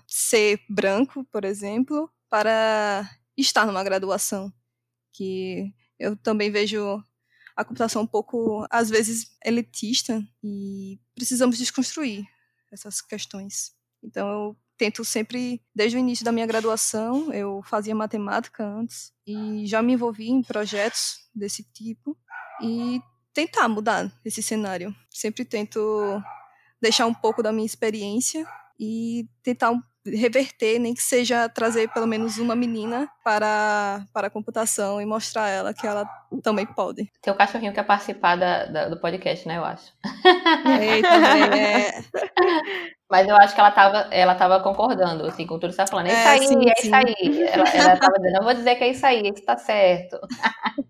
ser 0.06 0.60
branco, 0.68 1.24
por 1.32 1.46
exemplo, 1.46 2.10
para 2.28 3.08
estar 3.40 3.66
numa 3.66 3.84
graduação. 3.84 4.52
Que 5.12 5.72
eu 5.98 6.16
também 6.16 6.50
vejo 6.50 7.02
a 7.56 7.64
computação 7.64 8.02
um 8.02 8.06
pouco, 8.06 8.66
às 8.70 8.88
vezes, 8.88 9.36
elitista 9.44 10.22
e 10.42 10.98
precisamos 11.14 11.58
desconstruir 11.58 12.24
essas 12.72 13.00
questões. 13.00 13.72
Então, 14.02 14.28
eu 14.28 14.56
tento 14.78 15.04
sempre, 15.04 15.62
desde 15.74 15.98
o 15.98 16.00
início 16.00 16.24
da 16.24 16.32
minha 16.32 16.46
graduação, 16.46 17.30
eu 17.34 17.62
fazia 17.64 17.94
matemática 17.94 18.64
antes 18.64 19.12
e 19.26 19.66
já 19.66 19.82
me 19.82 19.92
envolvi 19.92 20.30
em 20.30 20.42
projetos 20.42 21.28
desse 21.34 21.62
tipo 21.64 22.16
e 22.62 23.02
tentar 23.34 23.68
mudar 23.68 24.10
esse 24.24 24.42
cenário. 24.42 24.94
Sempre 25.10 25.44
tento 25.44 26.22
deixar 26.80 27.06
um 27.06 27.14
pouco 27.14 27.42
da 27.42 27.52
minha 27.52 27.66
experiência 27.66 28.46
e 28.78 29.28
tentar 29.42 29.72
reverter, 30.06 30.78
nem 30.78 30.94
que 30.94 31.02
seja 31.02 31.48
trazer 31.48 31.88
pelo 31.88 32.06
menos 32.06 32.38
uma 32.38 32.54
menina 32.54 33.08
para, 33.24 34.04
para 34.12 34.28
a 34.28 34.30
computação 34.30 35.00
e 35.00 35.06
mostrar 35.06 35.44
a 35.44 35.48
ela 35.48 35.74
que 35.74 35.86
ela 35.86 36.08
também 36.42 36.66
pode. 36.66 37.10
Teu 37.22 37.34
cachorrinho 37.34 37.72
quer 37.72 37.84
participar 37.84 38.36
da, 38.36 38.66
da, 38.66 38.88
do 38.88 38.98
podcast, 38.98 39.46
né, 39.46 39.58
eu 39.58 39.64
acho. 39.64 39.92
É, 40.66 41.02
também 41.02 41.60
é. 41.60 42.04
Mas 43.10 43.28
eu 43.28 43.36
acho 43.36 43.54
que 43.54 43.60
ela 43.60 43.70
estava 43.70 44.08
ela 44.10 44.34
tava 44.34 44.60
concordando, 44.60 45.26
assim, 45.26 45.46
com 45.46 45.58
tudo 45.58 45.70
que 45.70 45.76
você 45.76 45.82
tá 45.82 45.86
falando. 45.86 46.06
É, 46.06 46.12
é 46.12 46.14
isso 46.14 46.28
aí, 46.28 46.46
sim, 46.46 46.70
é 46.70 46.74
sim. 46.80 46.86
isso 46.86 46.94
aí. 46.94 47.42
Ela, 47.48 47.68
ela 47.68 47.96
tava 47.96 48.14
dizendo, 48.18 48.36
eu 48.36 48.44
vou 48.44 48.54
dizer 48.54 48.76
que 48.76 48.84
é 48.84 48.88
isso 48.88 49.04
aí, 49.04 49.22
isso 49.28 49.44
tá 49.44 49.56
certo. 49.56 50.18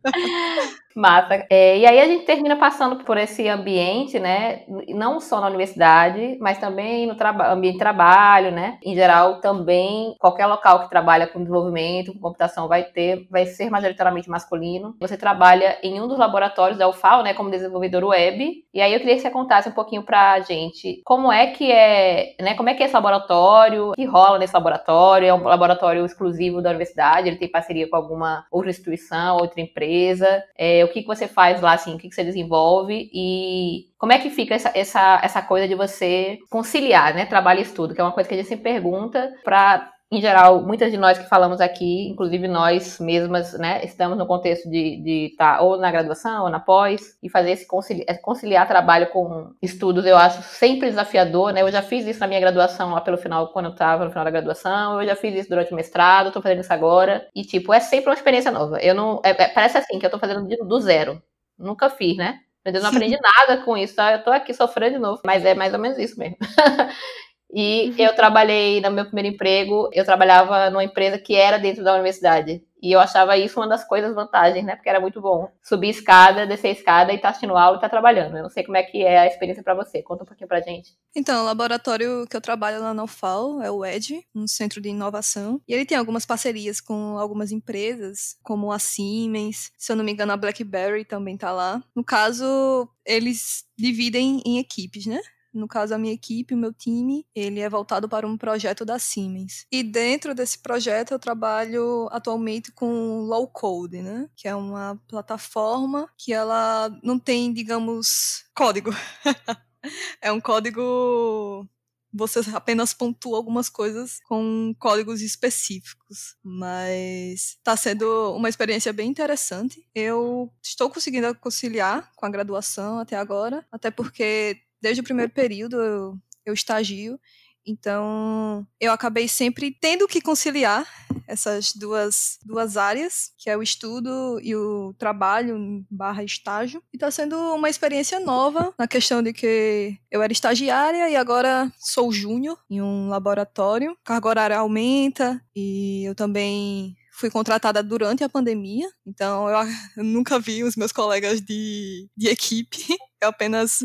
Massa. 0.95 1.47
É, 1.49 1.79
e 1.79 1.87
aí 1.87 2.00
a 2.00 2.07
gente 2.07 2.25
termina 2.25 2.57
passando 2.57 3.05
por 3.05 3.17
esse 3.17 3.49
ambiente, 3.49 4.19
né? 4.19 4.62
Não 4.89 5.21
só 5.21 5.41
na 5.41 5.47
universidade, 5.47 6.37
mas 6.41 6.59
também 6.59 7.07
no 7.07 7.17
ambiente 7.45 7.75
de 7.75 7.79
trabalho, 7.79 8.50
né? 8.50 8.79
Em 8.85 8.95
geral, 8.95 9.41
também, 9.41 10.15
qualquer 10.19 10.47
local 10.47 10.81
que 10.81 10.91
trabalha 10.91 11.27
com 11.27 11.39
desenvolvimento, 11.41 12.12
com 12.12 12.19
computação, 12.19 12.67
vai 12.67 12.85
ter, 12.85 13.27
vai 13.31 13.47
ser 13.47 13.71
majoritariamente 13.71 14.29
masculino. 14.29 14.97
Você 15.00 15.17
trabalha 15.17 15.79
em 15.83 16.00
um 16.00 16.09
dos 16.09 16.19
laboratórios 16.19 16.79
da 16.79 16.89
UFAL, 16.89 17.23
né? 17.23 17.35
Como 17.35 17.50
desenvolvedor 17.50 18.05
web. 18.05 18.65
E 18.75 18.81
aí 18.81 18.93
eu 18.93 18.99
queria 18.99 19.15
que 19.15 19.23
você 19.23 19.31
contasse 19.31 19.69
um 19.69 19.73
pouquinho 19.73 20.03
pra 20.03 20.41
gente 20.41 21.00
como 21.05 21.33
é 21.33 21.49
que 21.49 21.71
é 21.71 22.10
né, 22.40 22.55
como 22.55 22.69
é 22.69 22.75
que 22.75 22.83
é 22.83 22.87
esse 22.87 22.95
laboratório, 22.95 23.90
o 23.90 23.93
que 23.93 24.05
rola 24.05 24.38
nesse 24.38 24.55
laboratório, 24.55 25.29
é 25.29 25.35
um 25.35 25.45
laboratório 25.45 26.05
exclusivo 26.05 26.62
da 26.62 26.71
universidade, 26.71 27.29
ele 27.29 27.37
tem 27.37 27.50
parceria 27.50 27.88
com 27.88 27.97
alguma 27.97 28.45
outra 28.50 28.71
instituição, 28.71 29.37
outra 29.37 29.61
empresa, 29.61 30.43
é, 30.57 30.85
o 30.85 30.88
que, 30.88 31.02
que 31.02 31.07
você 31.07 31.26
faz 31.26 31.61
lá, 31.61 31.73
assim, 31.73 31.95
o 31.95 31.99
que, 31.99 32.09
que 32.09 32.14
você 32.14 32.25
desenvolve? 32.25 33.11
E 33.12 33.87
como 33.99 34.12
é 34.12 34.19
que 34.19 34.31
fica 34.31 34.55
essa, 34.55 34.71
essa, 34.75 35.21
essa 35.23 35.43
coisa 35.43 35.69
de 35.69 35.75
você 35.75 36.38
conciliar, 36.50 37.14
né, 37.14 37.26
trabalho 37.26 37.61
e 37.61 37.62
estudo, 37.62 37.95
que 37.95 38.00
é 38.00 38.05
uma 38.05 38.12
coisa 38.12 38.29
que 38.29 38.35
a 38.35 38.38
gente 38.38 38.49
sempre 38.49 38.73
pergunta 38.73 39.33
para 39.45 39.90
em 40.12 40.21
geral, 40.21 40.61
muitas 40.62 40.90
de 40.90 40.99
nós 40.99 41.17
que 41.17 41.29
falamos 41.29 41.61
aqui, 41.61 42.09
inclusive 42.09 42.49
nós 42.49 42.99
mesmas, 42.99 43.52
né, 43.52 43.85
estamos 43.85 44.19
no 44.19 44.26
contexto 44.26 44.69
de 44.69 45.29
estar 45.31 45.59
tá 45.59 45.62
ou 45.62 45.76
na 45.76 45.88
graduação 45.88 46.45
ou 46.45 46.50
na 46.50 46.59
pós, 46.59 47.17
e 47.23 47.31
fazer 47.31 47.52
esse 47.52 47.64
conciliar, 47.64 48.07
é, 48.09 48.14
conciliar, 48.14 48.67
trabalho 48.67 49.07
com 49.11 49.52
estudos, 49.62 50.05
eu 50.05 50.17
acho 50.17 50.43
sempre 50.43 50.88
desafiador, 50.88 51.52
né? 51.52 51.62
Eu 51.62 51.71
já 51.71 51.81
fiz 51.81 52.05
isso 52.07 52.19
na 52.19 52.26
minha 52.26 52.40
graduação 52.40 52.90
lá 52.90 53.00
pelo 53.00 53.19
final, 53.19 53.52
quando 53.52 53.67
eu 53.67 53.73
estava 53.73 54.05
no 54.05 54.11
final 54.11 54.25
da 54.25 54.31
graduação, 54.33 55.00
eu 55.00 55.07
já 55.07 55.14
fiz 55.14 55.33
isso 55.35 55.49
durante 55.49 55.73
o 55.73 55.76
mestrado, 55.76 56.26
estou 56.26 56.43
fazendo 56.43 56.61
isso 56.61 56.73
agora, 56.73 57.29
e 57.33 57.43
tipo, 57.45 57.73
é 57.73 57.79
sempre 57.79 58.11
uma 58.11 58.14
experiência 58.14 58.50
nova. 58.50 58.81
Eu 58.81 58.97
não, 58.97 59.21
é, 59.25 59.31
é, 59.31 59.49
parece 59.49 59.79
assim 59.79 59.99
que 59.99 60.05
eu 60.05 60.09
estou 60.09 60.19
fazendo 60.19 60.45
do 60.67 60.81
zero. 60.81 61.23
Nunca 61.57 61.88
fiz, 61.88 62.17
né? 62.17 62.40
Eu 62.64 62.73
não 62.81 62.90
aprendi 62.90 63.17
nada 63.23 63.62
com 63.62 63.76
isso, 63.76 63.95
tá? 63.95 64.12
Eu 64.12 64.25
tô 64.25 64.31
aqui 64.31 64.52
sofrendo 64.52 64.95
de 64.95 64.99
novo, 64.99 65.23
mas 65.25 65.45
é 65.45 65.55
mais 65.55 65.73
ou 65.73 65.79
menos 65.79 65.99
isso 65.99 66.19
mesmo. 66.19 66.37
E 67.52 67.90
uhum. 67.90 67.95
eu 67.99 68.14
trabalhei 68.14 68.80
no 68.80 68.90
meu 68.90 69.04
primeiro 69.04 69.35
emprego, 69.35 69.88
eu 69.92 70.04
trabalhava 70.04 70.71
numa 70.71 70.85
empresa 70.85 71.19
que 71.19 71.35
era 71.35 71.59
dentro 71.59 71.83
da 71.83 71.95
universidade. 71.95 72.62
E 72.83 72.92
eu 72.92 73.00
achava 73.00 73.37
isso 73.37 73.61
uma 73.61 73.69
das 73.69 73.87
coisas 73.87 74.14
vantagens, 74.14 74.64
né? 74.64 74.75
Porque 74.75 74.88
era 74.88 75.00
muito 75.00 75.21
bom 75.21 75.50
subir 75.62 75.90
escada, 75.90 76.47
descer 76.47 76.71
escada 76.71 77.12
e 77.12 77.16
estar 77.16 77.28
tá 77.28 77.30
assistindo 77.30 77.57
aula 77.57 77.75
e 77.75 77.76
estar 77.76 77.88
tá 77.88 77.90
trabalhando. 77.90 78.37
Eu 78.37 78.42
não 78.42 78.49
sei 78.49 78.64
como 78.64 78.76
é 78.76 78.83
que 78.83 79.02
é 79.02 79.19
a 79.19 79.26
experiência 79.26 79.62
para 79.62 79.75
você. 79.75 80.02
Conta 80.02 80.23
um 80.23 80.26
pouquinho 80.26 80.49
pra 80.49 80.62
gente. 80.62 80.97
Então, 81.14 81.42
o 81.42 81.45
laboratório 81.45 82.26
que 82.26 82.35
eu 82.35 82.40
trabalho 82.40 82.80
lá 82.80 82.95
na 82.95 83.04
UFAL 83.04 83.61
é 83.61 83.71
o 83.71 83.85
ED, 83.85 84.25
um 84.35 84.47
centro 84.47 84.80
de 84.80 84.88
inovação. 84.88 85.61
E 85.69 85.75
ele 85.75 85.85
tem 85.85 85.99
algumas 85.99 86.25
parcerias 86.25 86.80
com 86.80 87.19
algumas 87.19 87.52
empresas, 87.52 88.37
como 88.42 88.73
a 88.73 88.78
Siemens, 88.78 89.73
se 89.76 89.92
eu 89.92 89.97
não 89.97 90.04
me 90.04 90.12
engano, 90.12 90.33
a 90.33 90.37
BlackBerry 90.37 91.04
também 91.04 91.37
tá 91.37 91.52
lá. 91.52 91.83
No 91.95 92.02
caso, 92.02 92.88
eles 93.04 93.64
dividem 93.76 94.40
em 94.47 94.59
equipes, 94.59 95.04
né? 95.04 95.21
No 95.52 95.66
caso, 95.66 95.95
a 95.95 95.99
minha 95.99 96.14
equipe, 96.14 96.54
o 96.54 96.59
meu 96.59 96.73
time, 96.73 97.26
ele 97.35 97.61
é 97.61 97.69
voltado 97.69 98.09
para 98.09 98.26
um 98.26 98.37
projeto 98.37 98.85
da 98.85 98.99
Siemens. 98.99 99.66
E 99.71 99.83
dentro 99.83 100.35
desse 100.35 100.59
projeto 100.59 101.12
eu 101.12 101.19
trabalho 101.19 102.09
atualmente 102.11 102.73
com 102.73 103.21
low 103.21 103.49
code, 103.49 104.02
né? 104.02 104.28
Que 104.37 104.49
é 104.49 104.54
uma 104.54 105.00
plataforma 105.09 106.09
que 106.16 106.33
ela 106.33 106.90
não 107.02 107.19
tem, 107.19 107.52
digamos, 107.52 108.45
código. 108.54 108.90
é 110.21 110.30
um 110.30 110.40
código 110.40 111.69
você 112.12 112.40
apenas 112.54 112.92
pontua 112.92 113.37
algumas 113.37 113.69
coisas 113.69 114.19
com 114.25 114.75
códigos 114.78 115.21
específicos, 115.21 116.37
mas 116.42 117.57
está 117.57 117.76
sendo 117.76 118.35
uma 118.35 118.49
experiência 118.49 118.92
bem 118.92 119.09
interessante. 119.09 119.87
Eu 119.95 120.52
estou 120.62 120.90
conseguindo 120.90 121.33
conciliar 121.37 122.11
com 122.16 122.26
a 122.26 122.30
graduação 122.30 122.99
até 122.99 123.16
agora, 123.16 123.64
até 123.71 123.90
porque 123.90 124.61
desde 124.80 125.00
o 125.00 125.04
primeiro 125.04 125.32
período 125.32 125.80
eu, 125.80 126.18
eu 126.46 126.54
estagio, 126.54 127.18
então 127.66 128.66
eu 128.80 128.92
acabei 128.92 129.28
sempre 129.28 129.76
tendo 129.80 130.08
que 130.08 130.20
conciliar 130.20 130.87
essas 131.26 131.72
duas, 131.72 132.38
duas 132.44 132.76
áreas, 132.76 133.32
que 133.38 133.49
é 133.49 133.56
o 133.56 133.62
estudo 133.62 134.40
e 134.42 134.54
o 134.56 134.92
trabalho 134.99 135.84
barra 135.88 136.25
estágio. 136.25 136.82
E 136.92 136.96
está 136.96 137.10
sendo 137.10 137.37
uma 137.54 137.68
experiência 137.68 138.18
nova 138.18 138.75
na 138.78 138.88
questão 138.88 139.22
de 139.22 139.32
que 139.32 139.96
eu 140.10 140.22
era 140.22 140.32
estagiária 140.32 141.08
e 141.08 141.14
agora 141.14 141.72
sou 141.78 142.10
júnior 142.12 142.58
em 142.68 142.82
um 142.82 143.08
laboratório. 143.08 143.96
Carga 144.04 144.28
horária 144.28 144.58
aumenta 144.58 145.40
e 145.54 146.04
eu 146.04 146.14
também 146.14 146.96
fui 147.12 147.30
contratada 147.30 147.82
durante 147.82 148.25
a 148.25 148.30
pandemia, 148.30 148.88
então 149.06 149.46
eu, 149.46 149.68
eu 149.99 150.04
nunca 150.04 150.38
vi 150.38 150.64
os 150.64 150.75
meus 150.75 150.90
colegas 150.90 151.40
de, 151.40 152.08
de 152.16 152.28
equipe. 152.28 152.78
Eu 153.23 153.29
apenas 153.29 153.81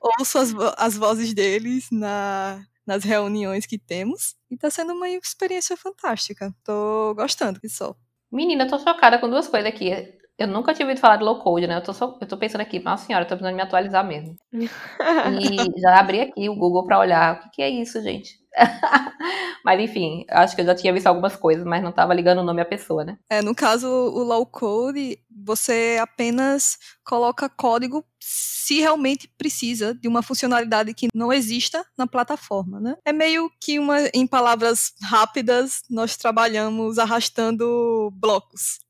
ouço 0.00 0.38
as, 0.38 0.54
as 0.78 0.96
vozes 0.96 1.34
deles 1.34 1.88
na, 1.90 2.64
nas 2.86 3.04
reuniões 3.04 3.66
que 3.66 3.78
temos. 3.78 4.34
E 4.50 4.56
tá 4.56 4.70
sendo 4.70 4.92
uma 4.92 5.08
experiência 5.08 5.76
fantástica. 5.76 6.54
Tô 6.64 7.14
gostando 7.14 7.60
que 7.60 7.68
só. 7.68 7.94
Menina, 8.30 8.64
eu 8.64 8.68
tô 8.68 8.78
chocada 8.78 9.18
com 9.18 9.28
duas 9.28 9.46
coisas 9.46 9.68
aqui. 9.68 9.90
Eu 10.38 10.46
nunca 10.48 10.72
tinha 10.72 10.86
ouvido 10.86 11.00
falar 11.00 11.16
de 11.18 11.24
low 11.24 11.38
code, 11.40 11.66
né? 11.66 11.76
Eu 11.76 11.82
tô, 11.82 11.92
só, 11.92 12.18
eu 12.20 12.26
tô 12.26 12.36
pensando 12.36 12.62
aqui, 12.62 12.78
nossa 12.80 13.06
senhora, 13.06 13.24
eu 13.24 13.28
tô 13.28 13.36
precisando 13.36 13.54
me 13.54 13.62
atualizar 13.62 14.04
mesmo. 14.04 14.34
e 14.52 15.80
já 15.80 16.00
abri 16.00 16.20
aqui 16.20 16.48
o 16.48 16.56
Google 16.56 16.84
pra 16.84 16.98
olhar. 16.98 17.36
O 17.36 17.42
que, 17.42 17.50
que 17.50 17.62
é 17.62 17.68
isso, 17.68 18.02
gente? 18.02 18.41
mas 19.64 19.80
enfim, 19.80 20.24
acho 20.28 20.54
que 20.54 20.62
eu 20.62 20.66
já 20.66 20.74
tinha 20.74 20.92
visto 20.92 21.06
algumas 21.06 21.36
coisas, 21.36 21.64
mas 21.64 21.82
não 21.82 21.90
estava 21.90 22.14
ligando 22.14 22.38
o 22.38 22.44
nome 22.44 22.60
à 22.60 22.64
pessoa, 22.64 23.04
né? 23.04 23.18
É, 23.30 23.40
no 23.42 23.54
caso, 23.54 23.88
o 23.88 24.22
low 24.22 24.44
code, 24.46 25.18
você 25.30 25.98
apenas 26.00 26.78
coloca 27.04 27.48
código 27.48 28.04
se 28.20 28.80
realmente 28.80 29.28
precisa 29.36 29.94
de 29.94 30.06
uma 30.06 30.22
funcionalidade 30.22 30.94
que 30.94 31.08
não 31.14 31.32
exista 31.32 31.84
na 31.96 32.06
plataforma, 32.06 32.80
né? 32.80 32.96
É 33.04 33.12
meio 33.12 33.50
que 33.60 33.78
uma, 33.78 33.98
em 34.14 34.26
palavras 34.26 34.92
rápidas, 35.02 35.82
nós 35.90 36.16
trabalhamos 36.16 36.98
arrastando 36.98 38.10
blocos. 38.14 38.80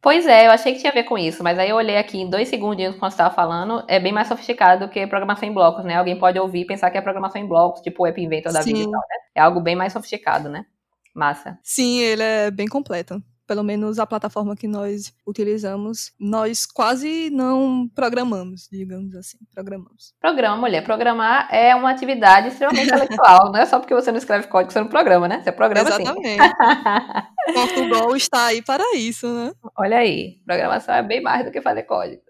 Pois 0.00 0.26
é, 0.26 0.46
eu 0.46 0.50
achei 0.50 0.74
que 0.74 0.80
tinha 0.80 0.90
a 0.90 0.94
ver 0.94 1.04
com 1.04 1.16
isso, 1.16 1.42
mas 1.42 1.58
aí 1.58 1.70
eu 1.70 1.76
olhei 1.76 1.96
aqui 1.96 2.18
em 2.18 2.28
dois 2.28 2.48
segundinhos 2.48 2.96
quando 2.96 3.10
você 3.10 3.14
estava 3.14 3.34
falando, 3.34 3.84
é 3.88 3.98
bem 3.98 4.12
mais 4.12 4.28
sofisticado 4.28 4.86
do 4.86 4.92
que 4.92 5.06
programação 5.06 5.48
em 5.48 5.52
blocos, 5.52 5.84
né? 5.84 5.96
Alguém 5.96 6.18
pode 6.18 6.38
ouvir 6.38 6.60
e 6.60 6.66
pensar 6.66 6.90
que 6.90 6.98
é 6.98 7.00
programação 7.00 7.40
em 7.40 7.46
blocos, 7.46 7.80
tipo 7.80 8.02
o 8.02 8.06
App 8.06 8.20
Inventor 8.20 8.52
da 8.52 8.60
vida 8.60 8.78
e 8.78 8.90
tal, 8.90 9.00
né? 9.00 9.16
É 9.34 9.40
algo 9.40 9.60
bem 9.60 9.74
mais 9.74 9.92
sofisticado, 9.92 10.48
né? 10.48 10.66
Massa. 11.14 11.58
Sim, 11.62 12.00
ele 12.00 12.22
é 12.22 12.50
bem 12.50 12.66
completo 12.66 13.22
pelo 13.46 13.62
menos 13.62 13.98
a 13.98 14.06
plataforma 14.06 14.56
que 14.56 14.66
nós 14.66 15.12
utilizamos, 15.26 16.12
nós 16.18 16.66
quase 16.66 17.30
não 17.30 17.88
programamos, 17.94 18.68
digamos 18.70 19.14
assim, 19.14 19.38
programamos. 19.52 20.14
Programa, 20.20 20.56
mulher. 20.56 20.82
Programar 20.82 21.48
é 21.52 21.74
uma 21.74 21.90
atividade 21.90 22.48
extremamente 22.48 22.86
intelectual, 22.92 23.52
não 23.52 23.60
é 23.60 23.66
só 23.66 23.78
porque 23.78 23.94
você 23.94 24.10
não 24.10 24.18
escreve 24.18 24.46
código 24.48 24.68
que 24.68 24.72
você 24.72 24.80
não 24.80 24.88
programa, 24.88 25.28
né? 25.28 25.42
Você 25.42 25.52
programa 25.52 25.88
Exatamente. 25.88 26.28
sim. 26.28 26.38
Portugal 27.54 28.16
está 28.16 28.46
aí 28.46 28.62
para 28.62 28.96
isso, 28.96 29.26
né? 29.28 29.52
Olha 29.78 29.98
aí, 29.98 30.40
programação 30.44 30.94
é 30.94 31.02
bem 31.02 31.20
mais 31.22 31.44
do 31.44 31.52
que 31.52 31.60
fazer 31.60 31.82
código. 31.84 32.22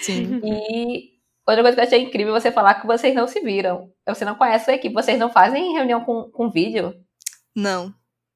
Sim. 0.00 0.40
E 0.44 1.14
Outra 1.46 1.62
coisa 1.62 1.76
que 1.76 1.80
eu 1.82 1.86
achei 1.86 2.00
incrível 2.00 2.32
você 2.32 2.50
falar 2.50 2.74
que 2.74 2.86
vocês 2.86 3.14
não 3.14 3.26
se 3.26 3.40
viram. 3.40 3.90
Você 4.08 4.24
não 4.24 4.34
conhece 4.34 4.70
a 4.70 4.74
equipe, 4.74 4.94
vocês 4.94 5.18
não 5.18 5.30
fazem 5.30 5.74
reunião 5.74 6.02
com, 6.02 6.30
com 6.30 6.50
vídeo? 6.50 6.94
Não. 7.54 7.94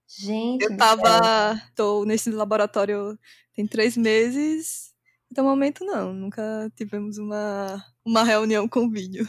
Gente, 0.09 0.63
eu 0.65 0.77
tava. 0.77 1.61
tô 1.75 2.05
nesse 2.05 2.31
laboratório 2.31 3.19
tem 3.59 3.67
três 3.67 3.97
meses. 3.97 4.95
Até 5.31 5.43
o 5.43 5.45
momento, 5.45 5.85
não. 5.85 6.13
Nunca 6.13 6.71
tivemos 6.77 7.19
uma, 7.19 7.85
uma 8.05 8.23
reunião 8.23 8.69
com 8.69 8.89
vídeo. 8.89 9.27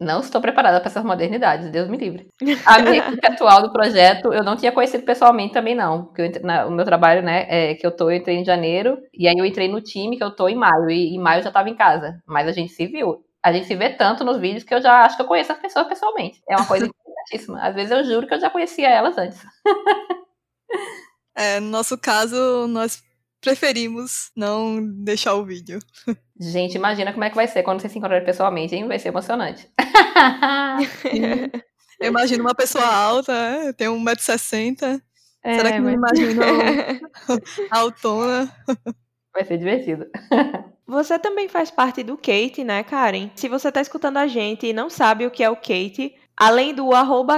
Não 0.00 0.20
estou 0.20 0.40
preparada 0.40 0.80
para 0.80 0.88
essas 0.88 1.04
modernidades, 1.04 1.70
Deus 1.70 1.86
me 1.86 1.98
livre. 1.98 2.28
A 2.64 2.80
minha 2.80 2.96
equipe 2.96 3.26
atual 3.26 3.60
do 3.60 3.70
projeto, 3.70 4.32
eu 4.32 4.42
não 4.42 4.56
tinha 4.56 4.72
conhecido 4.72 5.04
pessoalmente 5.04 5.52
também, 5.52 5.74
não. 5.74 6.06
Porque 6.06 6.22
eu, 6.22 6.42
na, 6.42 6.64
o 6.64 6.70
meu 6.70 6.86
trabalho, 6.86 7.20
né, 7.22 7.44
é 7.50 7.74
que 7.74 7.86
eu 7.86 7.94
tô, 7.94 8.10
eu 8.10 8.16
entrei 8.16 8.36
em 8.36 8.44
janeiro, 8.44 8.96
e 9.12 9.28
aí 9.28 9.36
eu 9.36 9.44
entrei 9.44 9.68
no 9.68 9.82
time 9.82 10.16
que 10.16 10.24
eu 10.24 10.34
tô 10.34 10.48
em 10.48 10.54
maio, 10.54 10.88
e 10.88 11.14
em 11.14 11.18
maio 11.18 11.40
eu 11.40 11.42
já 11.42 11.50
estava 11.50 11.68
em 11.68 11.76
casa. 11.76 12.18
Mas 12.26 12.48
a 12.48 12.52
gente 12.52 12.72
se 12.72 12.86
viu. 12.86 13.22
A 13.42 13.52
gente 13.52 13.66
se 13.66 13.76
vê 13.76 13.90
tanto 13.90 14.24
nos 14.24 14.38
vídeos 14.38 14.64
que 14.64 14.74
eu 14.74 14.80
já 14.80 15.04
acho 15.04 15.16
que 15.16 15.22
eu 15.22 15.26
conheço 15.26 15.52
as 15.52 15.58
pessoas 15.58 15.86
pessoalmente. 15.86 16.40
É 16.48 16.56
uma 16.56 16.66
coisa 16.66 16.88
interessantíssima. 17.30 17.60
Às 17.60 17.74
vezes 17.74 17.90
eu 17.90 18.04
juro 18.04 18.26
que 18.26 18.34
eu 18.34 18.40
já 18.40 18.50
conhecia 18.50 18.88
elas 18.88 19.16
antes. 19.16 19.38
É, 21.32 21.58
no 21.58 21.70
nosso 21.70 21.96
caso, 21.96 22.66
nós 22.66 23.02
preferimos 23.40 24.30
não 24.36 24.78
deixar 25.02 25.34
o 25.34 25.44
vídeo. 25.44 25.78
Gente, 26.38 26.74
imagina 26.74 27.12
como 27.12 27.24
é 27.24 27.30
que 27.30 27.36
vai 27.36 27.46
ser 27.46 27.62
quando 27.62 27.80
vocês 27.80 27.90
se 27.90 27.98
encontrarem 27.98 28.26
pessoalmente, 28.26 28.74
hein? 28.74 28.86
Vai 28.86 28.98
ser 28.98 29.08
emocionante. 29.08 29.66
Eu 31.98 32.08
imagino 32.08 32.44
uma 32.44 32.54
pessoa 32.54 32.84
alta, 32.84 33.32
né? 33.32 33.72
tem 33.72 33.88
1,60m. 33.88 35.00
É, 35.42 35.54
Será 35.54 35.72
que 35.72 35.80
mas... 35.80 35.92
me 35.92 35.94
imagino 35.94 36.42
autona? 37.70 38.54
Vai 39.32 39.44
ser 39.44 39.56
divertido. 39.56 40.06
Você 40.86 41.18
também 41.18 41.48
faz 41.48 41.70
parte 41.70 42.02
do 42.02 42.18
Kate, 42.18 42.64
né, 42.64 42.82
Karen? 42.82 43.30
Se 43.34 43.48
você 43.48 43.68
está 43.68 43.80
escutando 43.80 44.18
a 44.18 44.26
gente 44.26 44.66
e 44.66 44.74
não 44.74 44.90
sabe 44.90 45.24
o 45.24 45.30
que 45.30 45.42
é 45.42 45.48
o 45.48 45.56
Kate, 45.56 46.14
Além 46.40 46.74
do 46.74 46.88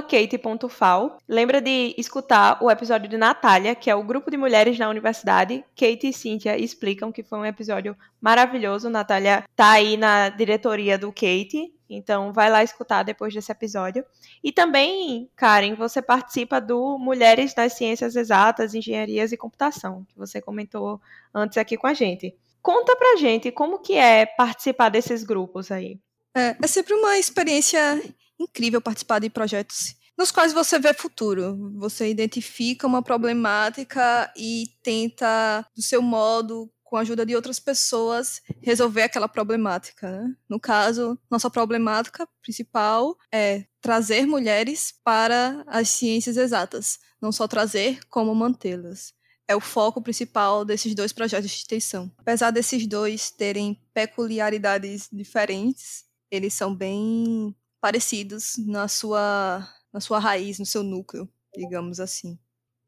kate.fal, 0.09 1.19
lembra 1.29 1.61
de 1.61 1.93
escutar 1.99 2.63
o 2.63 2.71
episódio 2.71 3.09
de 3.09 3.17
Natália, 3.17 3.75
que 3.75 3.91
é 3.91 3.97
o 3.97 4.05
grupo 4.05 4.31
de 4.31 4.37
mulheres 4.37 4.79
na 4.79 4.89
universidade. 4.89 5.65
Kate 5.75 6.07
e 6.07 6.13
Cíntia 6.13 6.57
explicam 6.57 7.11
que 7.11 7.25
foi 7.25 7.41
um 7.41 7.45
episódio 7.45 7.97
maravilhoso. 8.21 8.89
Natália 8.89 9.43
tá 9.57 9.73
aí 9.73 9.97
na 9.97 10.29
diretoria 10.29 10.97
do 10.97 11.11
Kate, 11.11 11.75
então 11.91 12.33
vai 12.33 12.49
lá 12.49 12.63
escutar 12.63 13.03
depois 13.03 13.35
desse 13.35 13.51
episódio. 13.51 14.05
E 14.41 14.53
também, 14.53 15.29
Karen, 15.35 15.75
você 15.75 16.01
participa 16.01 16.61
do 16.61 16.97
Mulheres 16.97 17.57
nas 17.57 17.73
Ciências 17.73 18.15
Exatas, 18.15 18.73
Engenharias 18.73 19.33
e 19.33 19.37
Computação, 19.37 20.07
que 20.09 20.17
você 20.17 20.41
comentou 20.41 21.01
antes 21.35 21.59
aqui 21.59 21.77
com 21.77 21.89
a 21.89 21.93
gente. 21.93 22.37
Conta 22.63 22.95
pra 22.95 23.17
gente 23.17 23.51
como 23.51 23.81
que 23.81 23.95
é 23.95 24.27
participar 24.27 24.91
desses 24.91 25.25
grupos 25.25 25.73
aí. 25.73 25.99
É, 26.37 26.57
é 26.63 26.67
sempre 26.69 26.95
uma 26.95 27.19
experiência 27.19 28.01
incrível 28.43 28.81
participar 28.81 29.19
de 29.19 29.31
projetos 29.31 29.97
nos 30.17 30.31
quais 30.31 30.53
você 30.53 30.79
vê 30.79 30.93
futuro. 30.95 31.73
Você 31.79 32.09
identifica 32.09 32.87
uma 32.87 33.03
problemática 33.03 34.33
e 34.37 34.67
tenta, 34.83 35.67
do 35.75 35.83
seu 35.83 36.03
modo, 36.03 36.71
com 36.85 36.97
a 36.97 37.01
ajuda 37.01 37.25
de 37.25 37.35
outras 37.35 37.59
pessoas, 37.59 38.43
resolver 38.61 39.03
aquela 39.03 39.27
problemática. 39.27 40.11
Né? 40.11 40.35
No 40.49 40.61
caso, 40.61 41.19
nossa 41.31 41.51
problemática 41.51 42.29
principal 42.43 43.17
é 43.33 43.65
trazer 43.81 44.27
mulheres 44.27 44.93
para 45.03 45.65
as 45.67 45.89
ciências 45.89 46.37
exatas. 46.37 46.99
Não 47.21 47.33
só 47.33 47.49
trazer, 47.49 47.99
como 48.11 48.35
mantê-las. 48.35 49.15
É 49.49 49.57
o 49.57 49.61
foco 49.61 50.03
principal 50.03 50.65
desses 50.65 50.95
dois 50.95 51.13
projetos 51.13 51.51
de 51.51 51.57
extensão. 51.57 52.13
Apesar 52.19 52.51
desses 52.51 52.87
dois 52.87 53.31
terem 53.31 53.81
peculiaridades 53.95 55.09
diferentes, 55.11 56.05
eles 56.31 56.55
são 56.55 56.75
bem 56.75 57.55
parecidos 57.83 58.55
na 58.59 58.87
sua, 58.87 59.69
na 59.93 60.01
sua 60.01 60.21
raiz, 60.21 60.61
no 60.61 60.65
seu 60.65 60.85
núcleo, 60.85 61.29
digamos 61.53 61.99
assim. 61.99 62.39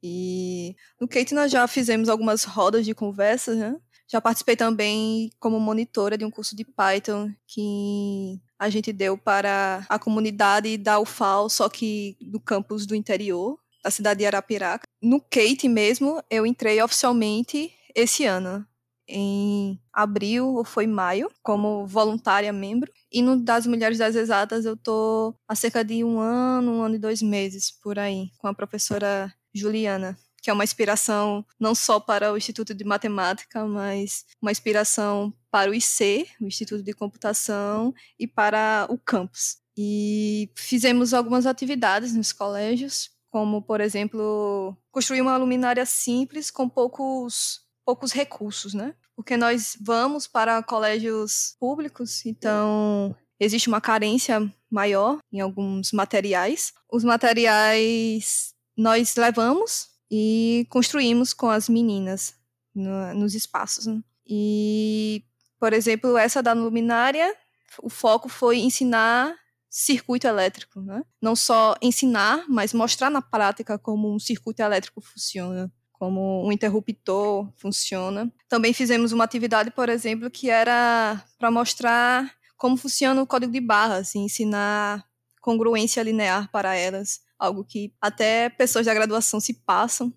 E 0.01 0.77
no 1.01 1.09
Kate 1.09 1.35
nós 1.35 1.51
já 1.51 1.67
fizemos 1.67 2.09
algumas 2.09 2.45
rodas 2.45 2.85
de 2.87 2.95
conversa, 2.95 3.55
né? 3.55 3.77
Já 4.07 4.21
participei 4.21 4.55
também 4.55 5.31
como 5.41 5.59
monitora 5.59 6.17
de 6.17 6.25
um 6.25 6.31
curso 6.31 6.55
de 6.55 6.65
Python 6.65 7.33
que 7.47 8.41
a 8.57 8.69
gente 8.71 8.93
deu 8.93 9.19
para 9.19 9.85
a 9.89 9.99
comunidade 9.99 10.77
da 10.77 11.01
UFAL, 11.01 11.49
só 11.49 11.69
que 11.69 12.17
do 12.21 12.39
campus 12.39 12.87
do 12.87 12.95
interior, 12.95 13.59
da 13.83 13.91
cidade 13.91 14.19
de 14.19 14.27
Arapiraca. 14.27 14.85
No 15.03 15.21
Kate 15.21 15.69
mesmo, 15.69 16.23
eu 16.31 16.47
entrei 16.47 16.81
oficialmente 16.81 17.73
esse 17.95 18.25
ano, 18.25 18.65
em 19.09 19.81
abril 19.93 20.55
ou 20.55 20.65
foi 20.65 20.87
maio, 20.87 21.31
como 21.43 21.87
voluntária 21.87 22.53
membro. 22.53 22.93
E 23.15 23.23
no 23.23 23.37
das 23.37 23.65
Mulheres 23.65 23.99
das 23.99 24.17
Exatas 24.17 24.65
eu 24.65 24.77
tô 24.77 25.33
há 25.47 25.55
cerca 25.55 25.85
de 25.85 26.03
um 26.03 26.19
ano, 26.19 26.73
um 26.73 26.83
ano 26.83 26.97
e 26.97 26.99
dois 26.99 27.23
meses 27.23 27.71
por 27.71 27.97
aí, 27.97 28.29
com 28.39 28.49
a 28.49 28.53
professora 28.53 29.33
Juliana, 29.55 30.19
que 30.43 30.51
é 30.51 30.53
uma 30.53 30.65
inspiração 30.65 31.47
não 31.59 31.77
só 31.77 32.01
para 32.01 32.33
o 32.33 32.37
Instituto 32.37 32.75
de 32.75 32.83
Matemática, 32.85 33.65
mas 33.67 34.25
uma 34.43 34.51
inspiração 34.51 35.33
para 35.49 35.71
o 35.71 35.75
IC, 35.75 36.27
o 36.41 36.47
Instituto 36.47 36.83
de 36.83 36.93
Computação, 36.93 37.95
e 38.19 38.27
para 38.27 38.85
o 38.91 38.99
campus. 38.99 39.59
E 39.79 40.51
fizemos 40.57 41.15
algumas 41.15 41.47
atividades 41.47 42.17
nos 42.17 42.33
colégios, 42.33 43.11
como, 43.31 43.63
por 43.63 43.81
exemplo, 43.81 44.77
construir 44.91 45.21
uma 45.21 45.37
luminária 45.37 45.87
simples 45.87 46.51
com 46.51 46.69
poucos 46.69 47.63
poucos 47.85 48.13
recursos, 48.13 48.75
né? 48.75 48.95
Porque 49.17 49.37
nós 49.37 49.77
vamos 49.81 50.27
para 50.27 50.63
colégios 50.63 51.57
públicos, 51.59 52.25
então 52.27 53.15
existe 53.39 53.69
uma 53.69 53.81
carência 53.81 54.53
maior 54.71 55.19
em 55.33 55.41
alguns 55.41 55.93
materiais. 55.93 56.73
Os 56.91 57.05
materiais 57.05 58.55
nós 58.77 59.15
levamos 59.17 59.89
e 60.11 60.67
construímos 60.71 61.33
com 61.33 61.49
as 61.49 61.69
meninas 61.69 62.35
no, 62.75 63.15
nos 63.15 63.35
espaços. 63.35 63.87
Né? 63.87 64.03
E, 64.27 65.25
por 65.59 65.73
exemplo, 65.73 66.17
essa 66.17 66.43
da 66.43 66.53
luminária, 66.53 67.35
o 67.83 67.89
foco 67.89 68.29
foi 68.29 68.59
ensinar 68.59 69.35
circuito 69.71 70.29
elétrico, 70.29 70.81
né? 70.81 71.03
Não 71.21 71.35
só 71.35 71.75
ensinar, 71.83 72.45
mas 72.49 72.73
mostrar 72.73 73.11
na 73.11 73.21
prática 73.21 73.77
como 73.77 74.15
um 74.15 74.21
circuito 74.21 74.63
elétrico 74.63 75.01
funciona 75.01 75.69
como 76.05 76.47
um 76.47 76.53
interruptor 76.53 77.51
funciona. 77.57 78.31
Também 78.47 78.75
fizemos 78.75 79.11
uma 79.11 79.25
atividade, 79.25 79.71
por 79.71 79.89
exemplo, 79.89 80.31
que 80.31 80.51
era 80.51 81.25
para 81.39 81.51
mostrar 81.51 82.31
como 82.59 82.77
funciona 82.77 83.23
o 83.23 83.27
código 83.27 83.51
de 83.51 83.61
barras 83.61 84.15
e 84.15 84.19
ensinar 84.19 85.03
congruência 85.41 86.03
linear 86.03 86.51
para 86.51 86.75
elas, 86.75 87.23
algo 87.39 87.65
que 87.65 87.95
até 88.03 88.51
pessoas 88.51 88.85
da 88.85 88.93
graduação 88.93 89.41
se 89.41 89.55
passam 89.55 90.13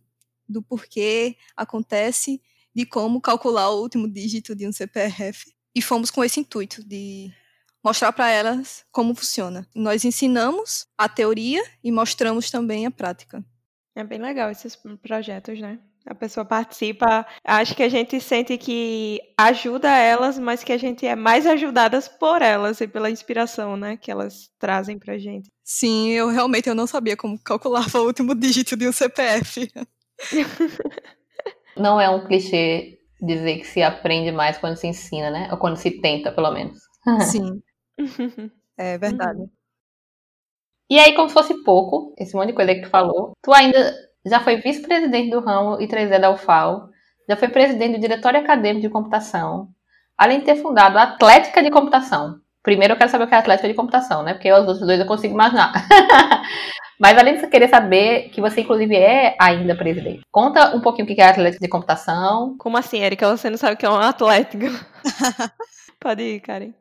do 0.48 0.62
porquê 0.62 1.38
acontece, 1.56 2.42
de 2.76 2.86
como 2.86 3.22
calcular 3.22 3.70
o 3.70 3.82
último 3.82 4.10
dígito 4.10 4.54
de 4.54 4.68
um 4.68 4.74
CPRF. 4.74 5.54
E 5.74 5.82
fomos 5.82 6.12
com 6.12 6.22
esse 6.22 6.42
intuito 6.42 6.84
de 6.84 7.32
mostrar 7.82 8.12
para 8.12 8.30
elas 8.30 8.84
como 8.92 9.16
funciona. 9.16 9.66
Nós 9.74 10.04
ensinamos 10.04 10.86
a 10.98 11.08
teoria 11.08 11.64
e 11.82 11.94
mostramos 11.94 12.52
também 12.52 12.86
a 12.86 12.92
prática. 12.92 13.42
É 13.98 14.04
bem 14.04 14.20
legal 14.20 14.52
esses 14.52 14.78
projetos, 15.02 15.60
né? 15.60 15.80
A 16.06 16.14
pessoa 16.14 16.46
participa, 16.46 17.26
acho 17.44 17.76
que 17.76 17.82
a 17.82 17.90
gente 17.90 18.22
sente 18.22 18.56
que 18.56 19.20
ajuda 19.36 19.90
elas, 19.90 20.38
mas 20.38 20.64
que 20.64 20.72
a 20.72 20.78
gente 20.78 21.04
é 21.04 21.16
mais 21.16 21.48
ajudadas 21.48 22.08
por 22.08 22.44
elas 22.44 22.80
e 22.80 22.88
pela 22.88 23.10
inspiração, 23.10 23.76
né, 23.76 23.98
que 23.98 24.12
elas 24.12 24.52
trazem 24.60 25.00
pra 25.00 25.18
gente. 25.18 25.50
Sim, 25.64 26.10
eu 26.10 26.30
realmente 26.30 26.70
eu 26.70 26.76
não 26.76 26.86
sabia 26.86 27.18
como 27.18 27.42
calculava 27.42 28.00
o 28.00 28.06
último 28.06 28.36
dígito 28.36 28.78
de 28.78 28.88
um 28.88 28.92
CPF. 28.92 29.68
Não 31.76 32.00
é 32.00 32.10
um 32.10 32.26
clichê 32.26 33.00
dizer 33.22 33.58
que 33.58 33.68
se 33.68 33.84
aprende 33.84 34.32
mais 34.32 34.58
quando 34.58 34.76
se 34.76 34.88
ensina, 34.88 35.30
né? 35.30 35.48
Ou 35.52 35.58
quando 35.58 35.78
se 35.78 36.02
tenta, 36.02 36.32
pelo 36.32 36.52
menos. 36.52 36.80
Sim. 37.30 37.62
é 38.78 38.98
verdade. 38.98 39.42
Uhum. 39.42 39.50
E 40.90 41.00
aí, 41.00 41.14
como 41.16 41.28
se 41.28 41.34
fosse 41.34 41.64
pouco, 41.64 42.14
esse 42.18 42.36
monte 42.36 42.48
de 42.48 42.54
coisa 42.54 42.74
que 42.74 42.82
tu 42.82 42.90
falou, 42.90 43.34
tu 43.42 43.54
ainda 43.54 43.94
já 44.26 44.40
foi 44.40 44.58
vice-presidente 44.58 45.32
do 45.32 45.42
ramo 45.42 45.82
e 45.82 45.88
3E 45.88 46.20
da 46.20 46.32
UFAL, 46.32 46.90
já 47.28 47.36
foi 47.36 47.50
presidente 47.50 47.98
do 47.98 48.02
Diretório 48.02 48.40
Acadêmico 48.40 48.82
de 48.82 48.90
Computação, 48.90 49.68
além 50.18 50.40
de 50.40 50.46
ter 50.46 50.56
fundado 50.56 50.98
a 50.98 51.04
Atlética 51.04 51.62
de 51.62 51.70
Computação. 51.70 52.40
Primeiro 52.64 52.94
eu 52.94 52.98
quero 52.98 53.12
saber 53.12 53.26
o 53.26 53.28
que 53.28 53.34
é 53.34 53.38
a 53.38 53.42
Atlética 53.42 53.68
de 53.68 53.74
Computação, 53.74 54.24
né? 54.24 54.34
Porque 54.34 54.52
os 54.52 54.60
outros 54.60 54.80
dois 54.80 55.00
eu 55.00 55.06
consigo 55.06 55.34
imaginar. 55.34 55.74
Mas 57.00 57.18
além 57.18 57.38
de 57.38 57.48
querer 57.48 57.70
saber 57.70 58.30
que 58.30 58.42
você, 58.42 58.62
inclusive, 58.62 58.96
é 58.96 59.36
ainda 59.40 59.76
presidente. 59.76 60.22
Conta 60.32 60.76
um 60.76 60.82
pouquinho 60.82 61.06
o 61.06 61.16
que 61.16 61.22
é 61.22 61.26
a 61.26 61.30
Atlética 61.30 61.64
de 61.64 61.70
Computação. 61.70 62.58
Como 62.58 62.76
assim, 62.76 63.00
Erika? 63.00 63.30
Você 63.38 63.50
não 63.50 63.58
sabe 63.58 63.76
o 63.76 63.78
que 63.78 63.86
é 63.86 63.90
uma 63.90 64.10
Atlética? 64.10 64.68
Pode 66.00 66.24
ir, 66.24 66.40
Karen. 66.40 66.74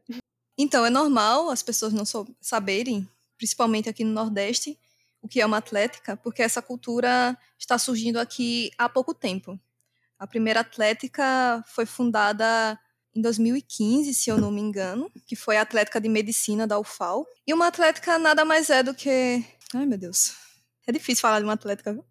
Então, 0.59 0.87
é 0.87 0.91
normal 0.91 1.51
as 1.51 1.63
pessoas 1.63 1.93
não 1.93 2.05
saberem 2.41 3.07
principalmente 3.37 3.89
aqui 3.89 4.05
no 4.05 4.13
Nordeste, 4.13 4.79
o 5.21 5.29
que 5.29 5.41
é 5.41 5.47
uma 5.47 5.59
atlética, 5.59 6.17
porque 6.17 6.43
essa 6.43 6.63
cultura 6.63 7.37
está 7.59 7.79
surgindo 7.79 8.19
aqui 8.19 8.71
há 8.79 8.89
pouco 8.89 9.13
tempo. 9.13 9.59
A 10.19 10.27
primeira 10.27 10.61
atlética 10.61 11.63
foi 11.67 11.85
fundada 11.85 12.79
em 13.15 13.21
2015, 13.21 14.15
se 14.15 14.31
eu 14.31 14.39
não 14.39 14.51
me 14.51 14.61
engano, 14.61 15.11
que 15.27 15.35
foi 15.35 15.57
a 15.57 15.63
Atlética 15.63 16.01
de 16.01 16.09
Medicina 16.09 16.67
da 16.67 16.79
UFAL. 16.79 17.27
E 17.47 17.53
uma 17.53 17.67
atlética 17.67 18.19
nada 18.19 18.45
mais 18.45 18.69
é 18.71 18.83
do 18.83 18.95
que. 18.95 19.45
Ai, 19.75 19.87
meu 19.87 19.99
Deus. 19.99 20.35
É 20.87 20.93
difícil 20.93 21.23
falar 21.23 21.39
de 21.41 21.45
uma 21.45 21.55
atlética, 21.55 21.93
viu? 21.93 22.05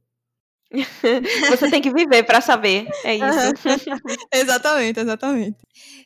Você 1.49 1.69
tem 1.69 1.81
que 1.81 1.91
viver 1.91 2.23
para 2.23 2.41
saber. 2.41 2.87
É 3.03 3.15
isso. 3.15 3.53
exatamente, 4.31 4.99
exatamente. 4.99 5.57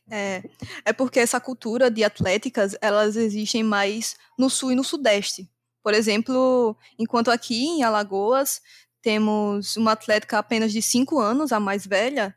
É, 0.10 0.44
é 0.86 0.94
porque 0.94 1.20
essa 1.20 1.40
cultura 1.40 1.90
de 1.90 2.04
atléticas, 2.04 2.76
elas 2.82 3.16
existem 3.16 3.64
mais 3.64 4.16
no 4.38 4.50
sul 4.50 4.72
e 4.72 4.76
no 4.76 4.84
sudeste. 4.84 5.50
Por 5.84 5.94
exemplo, 5.94 6.76
enquanto 6.98 7.32
aqui 7.32 7.66
em 7.66 7.84
Alagoas 7.84 8.62
temos 9.02 9.78
uma 9.78 9.94
atlética 9.94 10.38
apenas 10.38 10.72
de 10.72 10.82
5 10.82 11.20
anos, 11.20 11.52
a 11.52 11.60
mais 11.60 11.86
velha, 11.86 12.36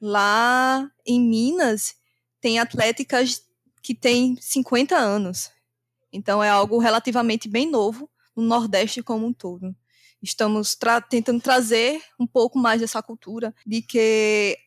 lá 0.00 0.88
em 1.06 1.20
Minas 1.20 1.96
tem 2.40 2.58
atléticas 2.58 3.42
que 3.82 3.94
têm 3.94 4.36
50 4.40 4.96
anos. 4.96 5.50
Então 6.12 6.42
é 6.42 6.48
algo 6.48 6.78
relativamente 6.78 7.48
bem 7.48 7.68
novo 7.68 8.08
no 8.36 8.42
Nordeste 8.42 9.02
como 9.02 9.26
um 9.26 9.32
todo. 9.32 9.74
Estamos 10.24 10.74
tra 10.74 11.02
tentando 11.02 11.40
trazer 11.40 12.00
um 12.18 12.26
pouco 12.26 12.58
mais 12.58 12.80
dessa 12.80 13.02
cultura 13.02 13.54
de 13.66 13.82
que 13.82 14.58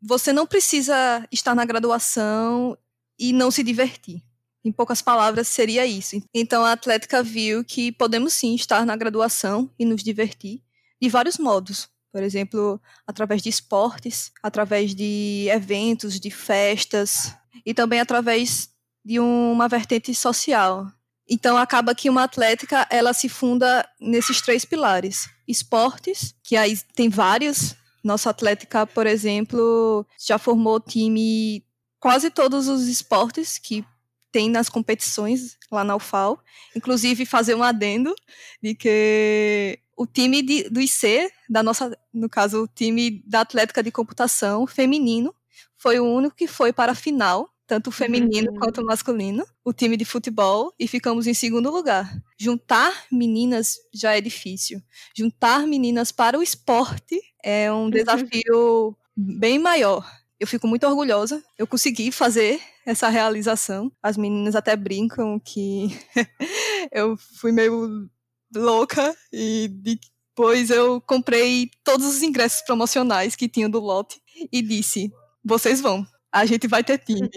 você 0.00 0.32
não 0.32 0.46
precisa 0.46 1.28
estar 1.30 1.54
na 1.54 1.66
graduação 1.66 2.76
e 3.18 3.32
não 3.32 3.50
se 3.50 3.62
divertir. 3.62 4.22
Em 4.64 4.72
poucas 4.72 5.02
palavras, 5.02 5.46
seria 5.46 5.84
isso. 5.84 6.16
Então, 6.32 6.64
a 6.64 6.72
Atlética 6.72 7.22
viu 7.22 7.62
que 7.62 7.92
podemos 7.92 8.32
sim 8.32 8.54
estar 8.54 8.86
na 8.86 8.96
graduação 8.96 9.70
e 9.78 9.84
nos 9.84 10.02
divertir 10.02 10.62
de 11.00 11.08
vários 11.08 11.38
modos. 11.38 11.88
Por 12.10 12.22
exemplo, 12.22 12.80
através 13.06 13.42
de 13.42 13.50
esportes, 13.50 14.32
através 14.42 14.94
de 14.94 15.48
eventos, 15.50 16.18
de 16.18 16.30
festas 16.30 17.34
e 17.64 17.74
também 17.74 18.00
através 18.00 18.70
de 19.04 19.20
uma 19.20 19.68
vertente 19.68 20.14
social. 20.14 20.90
Então 21.28 21.56
acaba 21.56 21.94
que 21.94 22.08
uma 22.08 22.24
atlética 22.24 22.86
ela 22.90 23.12
se 23.12 23.28
funda 23.28 23.88
nesses 24.00 24.40
três 24.40 24.64
pilares: 24.64 25.28
esportes, 25.46 26.34
que 26.42 26.56
aí 26.56 26.76
tem 26.94 27.08
vários. 27.08 27.76
Nossa 28.02 28.30
atlética, 28.30 28.86
por 28.86 29.06
exemplo, 29.06 30.06
já 30.18 30.38
formou 30.38 30.80
time 30.80 31.64
quase 31.98 32.30
todos 32.30 32.68
os 32.68 32.86
esportes 32.86 33.58
que 33.58 33.84
tem 34.30 34.48
nas 34.48 34.68
competições 34.68 35.56
lá 35.70 35.82
na 35.82 35.96
UFAL. 35.96 36.38
Inclusive 36.76 37.26
fazer 37.26 37.54
um 37.54 37.62
adendo 37.62 38.14
de 38.62 38.74
que 38.74 39.80
o 39.96 40.06
time 40.06 40.42
de, 40.42 40.70
do 40.70 40.80
IC, 40.80 41.30
da 41.50 41.62
nossa, 41.62 41.98
no 42.14 42.28
caso, 42.28 42.62
o 42.62 42.68
time 42.68 43.22
da 43.26 43.40
Atlética 43.40 43.82
de 43.82 43.90
Computação 43.90 44.66
feminino, 44.66 45.34
foi 45.76 45.98
o 45.98 46.04
único 46.04 46.36
que 46.36 46.46
foi 46.46 46.72
para 46.72 46.92
a 46.92 46.94
final, 46.94 47.50
tanto 47.68 47.88
o 47.88 47.92
feminino 47.92 48.50
uhum. 48.50 48.58
quanto 48.58 48.80
o 48.80 48.84
masculino, 48.84 49.46
o 49.62 49.74
time 49.74 49.94
de 49.96 50.04
futebol, 50.06 50.72
e 50.78 50.88
ficamos 50.88 51.26
em 51.26 51.34
segundo 51.34 51.70
lugar. 51.70 52.10
Juntar 52.38 53.04
meninas 53.12 53.76
já 53.94 54.16
é 54.16 54.20
difícil. 54.22 54.82
Juntar 55.14 55.66
meninas 55.66 56.10
para 56.10 56.38
o 56.38 56.42
esporte 56.42 57.20
é 57.44 57.70
um 57.70 57.84
uhum. 57.84 57.90
desafio 57.90 58.96
bem 59.14 59.58
maior. 59.58 60.10
Eu 60.40 60.46
fico 60.46 60.66
muito 60.66 60.86
orgulhosa. 60.86 61.44
Eu 61.58 61.66
consegui 61.66 62.10
fazer 62.10 62.58
essa 62.86 63.08
realização. 63.08 63.92
As 64.02 64.16
meninas 64.16 64.56
até 64.56 64.74
brincam 64.74 65.38
que 65.38 65.88
eu 66.90 67.18
fui 67.38 67.52
meio 67.52 68.08
louca 68.54 69.14
e 69.30 69.68
depois 69.68 70.70
eu 70.70 71.02
comprei 71.02 71.70
todos 71.84 72.06
os 72.06 72.22
ingressos 72.22 72.62
promocionais 72.62 73.36
que 73.36 73.48
tinha 73.48 73.68
do 73.68 73.78
lote 73.78 74.22
e 74.50 74.62
disse: 74.62 75.12
vocês 75.44 75.80
vão, 75.80 76.06
a 76.32 76.44
gente 76.46 76.66
vai 76.66 76.84
ter 76.84 76.98
time. 77.04 77.28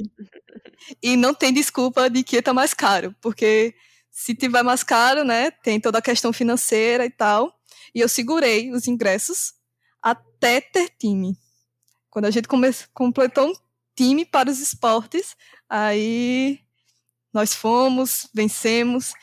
e 1.02 1.16
não 1.16 1.34
tem 1.34 1.54
desculpa 1.54 2.10
de 2.10 2.24
que 2.24 2.42
tá 2.42 2.54
mais 2.54 2.74
caro, 2.74 3.16
porque 3.22 3.74
se 4.12 4.36
tiver 4.36 4.64
mais 4.64 4.84
caro, 4.84 5.24
né, 5.24 5.52
tem 5.52 5.80
toda 5.80 6.00
a 6.00 6.02
questão 6.02 6.34
financeira 6.34 7.06
e 7.06 7.10
tal. 7.10 7.54
E 7.96 8.00
eu 8.00 8.10
segurei 8.10 8.72
os 8.72 8.88
ingressos 8.88 9.54
até 10.02 10.60
ter 10.62 10.90
time. 11.00 11.38
Quando 12.10 12.26
a 12.26 12.32
gente 12.32 12.48
completou 12.94 13.50
um 13.50 13.54
time 13.96 14.26
para 14.26 14.50
os 14.50 14.60
esportes, 14.60 15.36
aí 15.70 16.60
nós 17.34 17.54
fomos, 17.54 18.28
vencemos. 18.34 19.14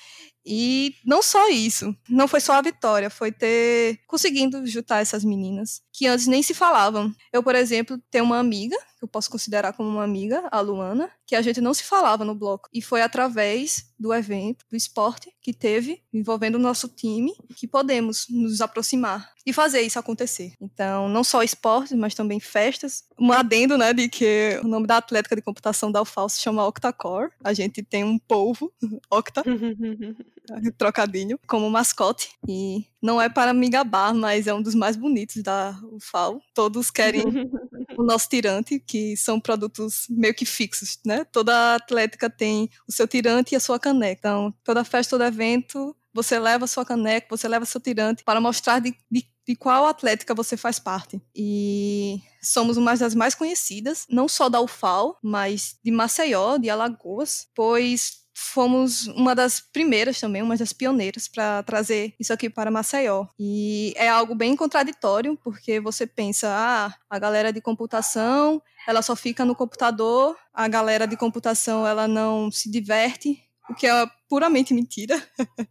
E 0.44 0.94
não 1.04 1.22
só 1.22 1.50
isso, 1.50 1.94
não 2.08 2.26
foi 2.26 2.40
só 2.40 2.54
a 2.54 2.62
vitória, 2.62 3.10
foi 3.10 3.30
ter 3.30 4.00
conseguindo 4.06 4.66
juntar 4.66 5.00
essas 5.00 5.22
meninas 5.22 5.82
que 5.98 6.06
antes 6.06 6.28
nem 6.28 6.44
se 6.44 6.54
falavam. 6.54 7.12
Eu, 7.32 7.42
por 7.42 7.56
exemplo, 7.56 8.00
tenho 8.08 8.22
uma 8.24 8.38
amiga, 8.38 8.76
que 8.96 9.04
eu 9.04 9.08
posso 9.08 9.28
considerar 9.28 9.72
como 9.72 9.88
uma 9.88 10.04
amiga, 10.04 10.46
a 10.52 10.60
Luana, 10.60 11.10
que 11.26 11.34
a 11.34 11.42
gente 11.42 11.60
não 11.60 11.74
se 11.74 11.82
falava 11.82 12.24
no 12.24 12.36
bloco. 12.36 12.68
E 12.72 12.80
foi 12.80 13.02
através 13.02 13.92
do 13.98 14.14
evento, 14.14 14.64
do 14.70 14.76
esporte 14.76 15.28
que 15.42 15.52
teve, 15.52 16.00
envolvendo 16.14 16.54
o 16.54 16.60
nosso 16.60 16.86
time, 16.86 17.32
que 17.56 17.66
podemos 17.66 18.26
nos 18.30 18.60
aproximar 18.60 19.32
e 19.44 19.52
fazer 19.52 19.80
isso 19.80 19.98
acontecer. 19.98 20.52
Então, 20.60 21.08
não 21.08 21.24
só 21.24 21.42
esportes, 21.42 21.94
mas 21.94 22.14
também 22.14 22.38
festas. 22.38 23.02
Um 23.18 23.32
adendo, 23.32 23.76
né, 23.76 23.92
de 23.92 24.08
que 24.08 24.60
o 24.62 24.68
nome 24.68 24.86
da 24.86 24.98
Atlética 24.98 25.34
de 25.34 25.42
Computação 25.42 25.90
da 25.90 26.00
UFAL 26.00 26.28
se 26.28 26.40
chama 26.40 26.64
Octacore. 26.64 27.32
A 27.42 27.52
gente 27.52 27.82
tem 27.82 28.04
um 28.04 28.20
polvo, 28.20 28.72
Octa, 29.10 29.42
trocadilho, 30.76 31.38
como 31.46 31.70
mascote. 31.70 32.30
E 32.48 32.84
não 33.02 33.20
é 33.20 33.28
para 33.28 33.52
me 33.52 33.68
gabar, 33.68 34.14
mas 34.14 34.46
é 34.46 34.54
um 34.54 34.62
dos 34.62 34.74
mais 34.74 34.96
bonitos 34.96 35.42
da 35.42 35.78
UFAL. 35.92 36.40
Todos 36.54 36.90
querem 36.90 37.22
o 37.96 38.02
nosso 38.02 38.28
tirante, 38.28 38.78
que 38.80 39.16
são 39.16 39.40
produtos 39.40 40.06
meio 40.08 40.34
que 40.34 40.44
fixos, 40.44 40.98
né? 41.04 41.24
Toda 41.24 41.74
atlética 41.74 42.28
tem 42.30 42.70
o 42.86 42.92
seu 42.92 43.06
tirante 43.06 43.52
e 43.52 43.56
a 43.56 43.60
sua 43.60 43.78
caneca. 43.78 44.18
Então, 44.18 44.54
toda 44.64 44.84
festa, 44.84 45.16
todo 45.16 45.24
evento, 45.24 45.94
você 46.12 46.38
leva 46.38 46.64
a 46.64 46.68
sua 46.68 46.84
caneca, 46.84 47.26
você 47.30 47.46
leva 47.46 47.64
seu 47.64 47.80
tirante 47.80 48.24
para 48.24 48.40
mostrar 48.40 48.80
de, 48.80 48.94
de, 49.10 49.24
de 49.46 49.56
qual 49.56 49.86
atlética 49.86 50.34
você 50.34 50.56
faz 50.56 50.78
parte. 50.78 51.20
E 51.34 52.20
somos 52.42 52.76
uma 52.76 52.96
das 52.96 53.14
mais 53.14 53.34
conhecidas, 53.34 54.06
não 54.08 54.28
só 54.28 54.48
da 54.48 54.60
UFAL, 54.60 55.18
mas 55.22 55.78
de 55.84 55.90
Maceió, 55.90 56.58
de 56.58 56.70
Alagoas, 56.70 57.48
pois 57.54 58.26
fomos 58.40 59.08
uma 59.08 59.34
das 59.34 59.60
primeiras 59.60 60.20
também, 60.20 60.42
uma 60.42 60.56
das 60.56 60.72
pioneiras 60.72 61.26
para 61.26 61.60
trazer 61.64 62.14
isso 62.20 62.32
aqui 62.32 62.48
para 62.48 62.70
Maceió. 62.70 63.26
E 63.36 63.92
é 63.96 64.08
algo 64.08 64.32
bem 64.32 64.54
contraditório, 64.54 65.36
porque 65.42 65.80
você 65.80 66.06
pensa, 66.06 66.48
ah, 66.48 66.94
a 67.10 67.18
galera 67.18 67.52
de 67.52 67.60
computação, 67.60 68.62
ela 68.86 69.02
só 69.02 69.16
fica 69.16 69.44
no 69.44 69.56
computador, 69.56 70.36
a 70.54 70.68
galera 70.68 71.04
de 71.04 71.16
computação, 71.16 71.84
ela 71.84 72.06
não 72.06 72.48
se 72.48 72.70
diverte, 72.70 73.42
o 73.68 73.74
que 73.74 73.88
é 73.88 74.06
puramente 74.28 74.72
mentira. 74.72 75.20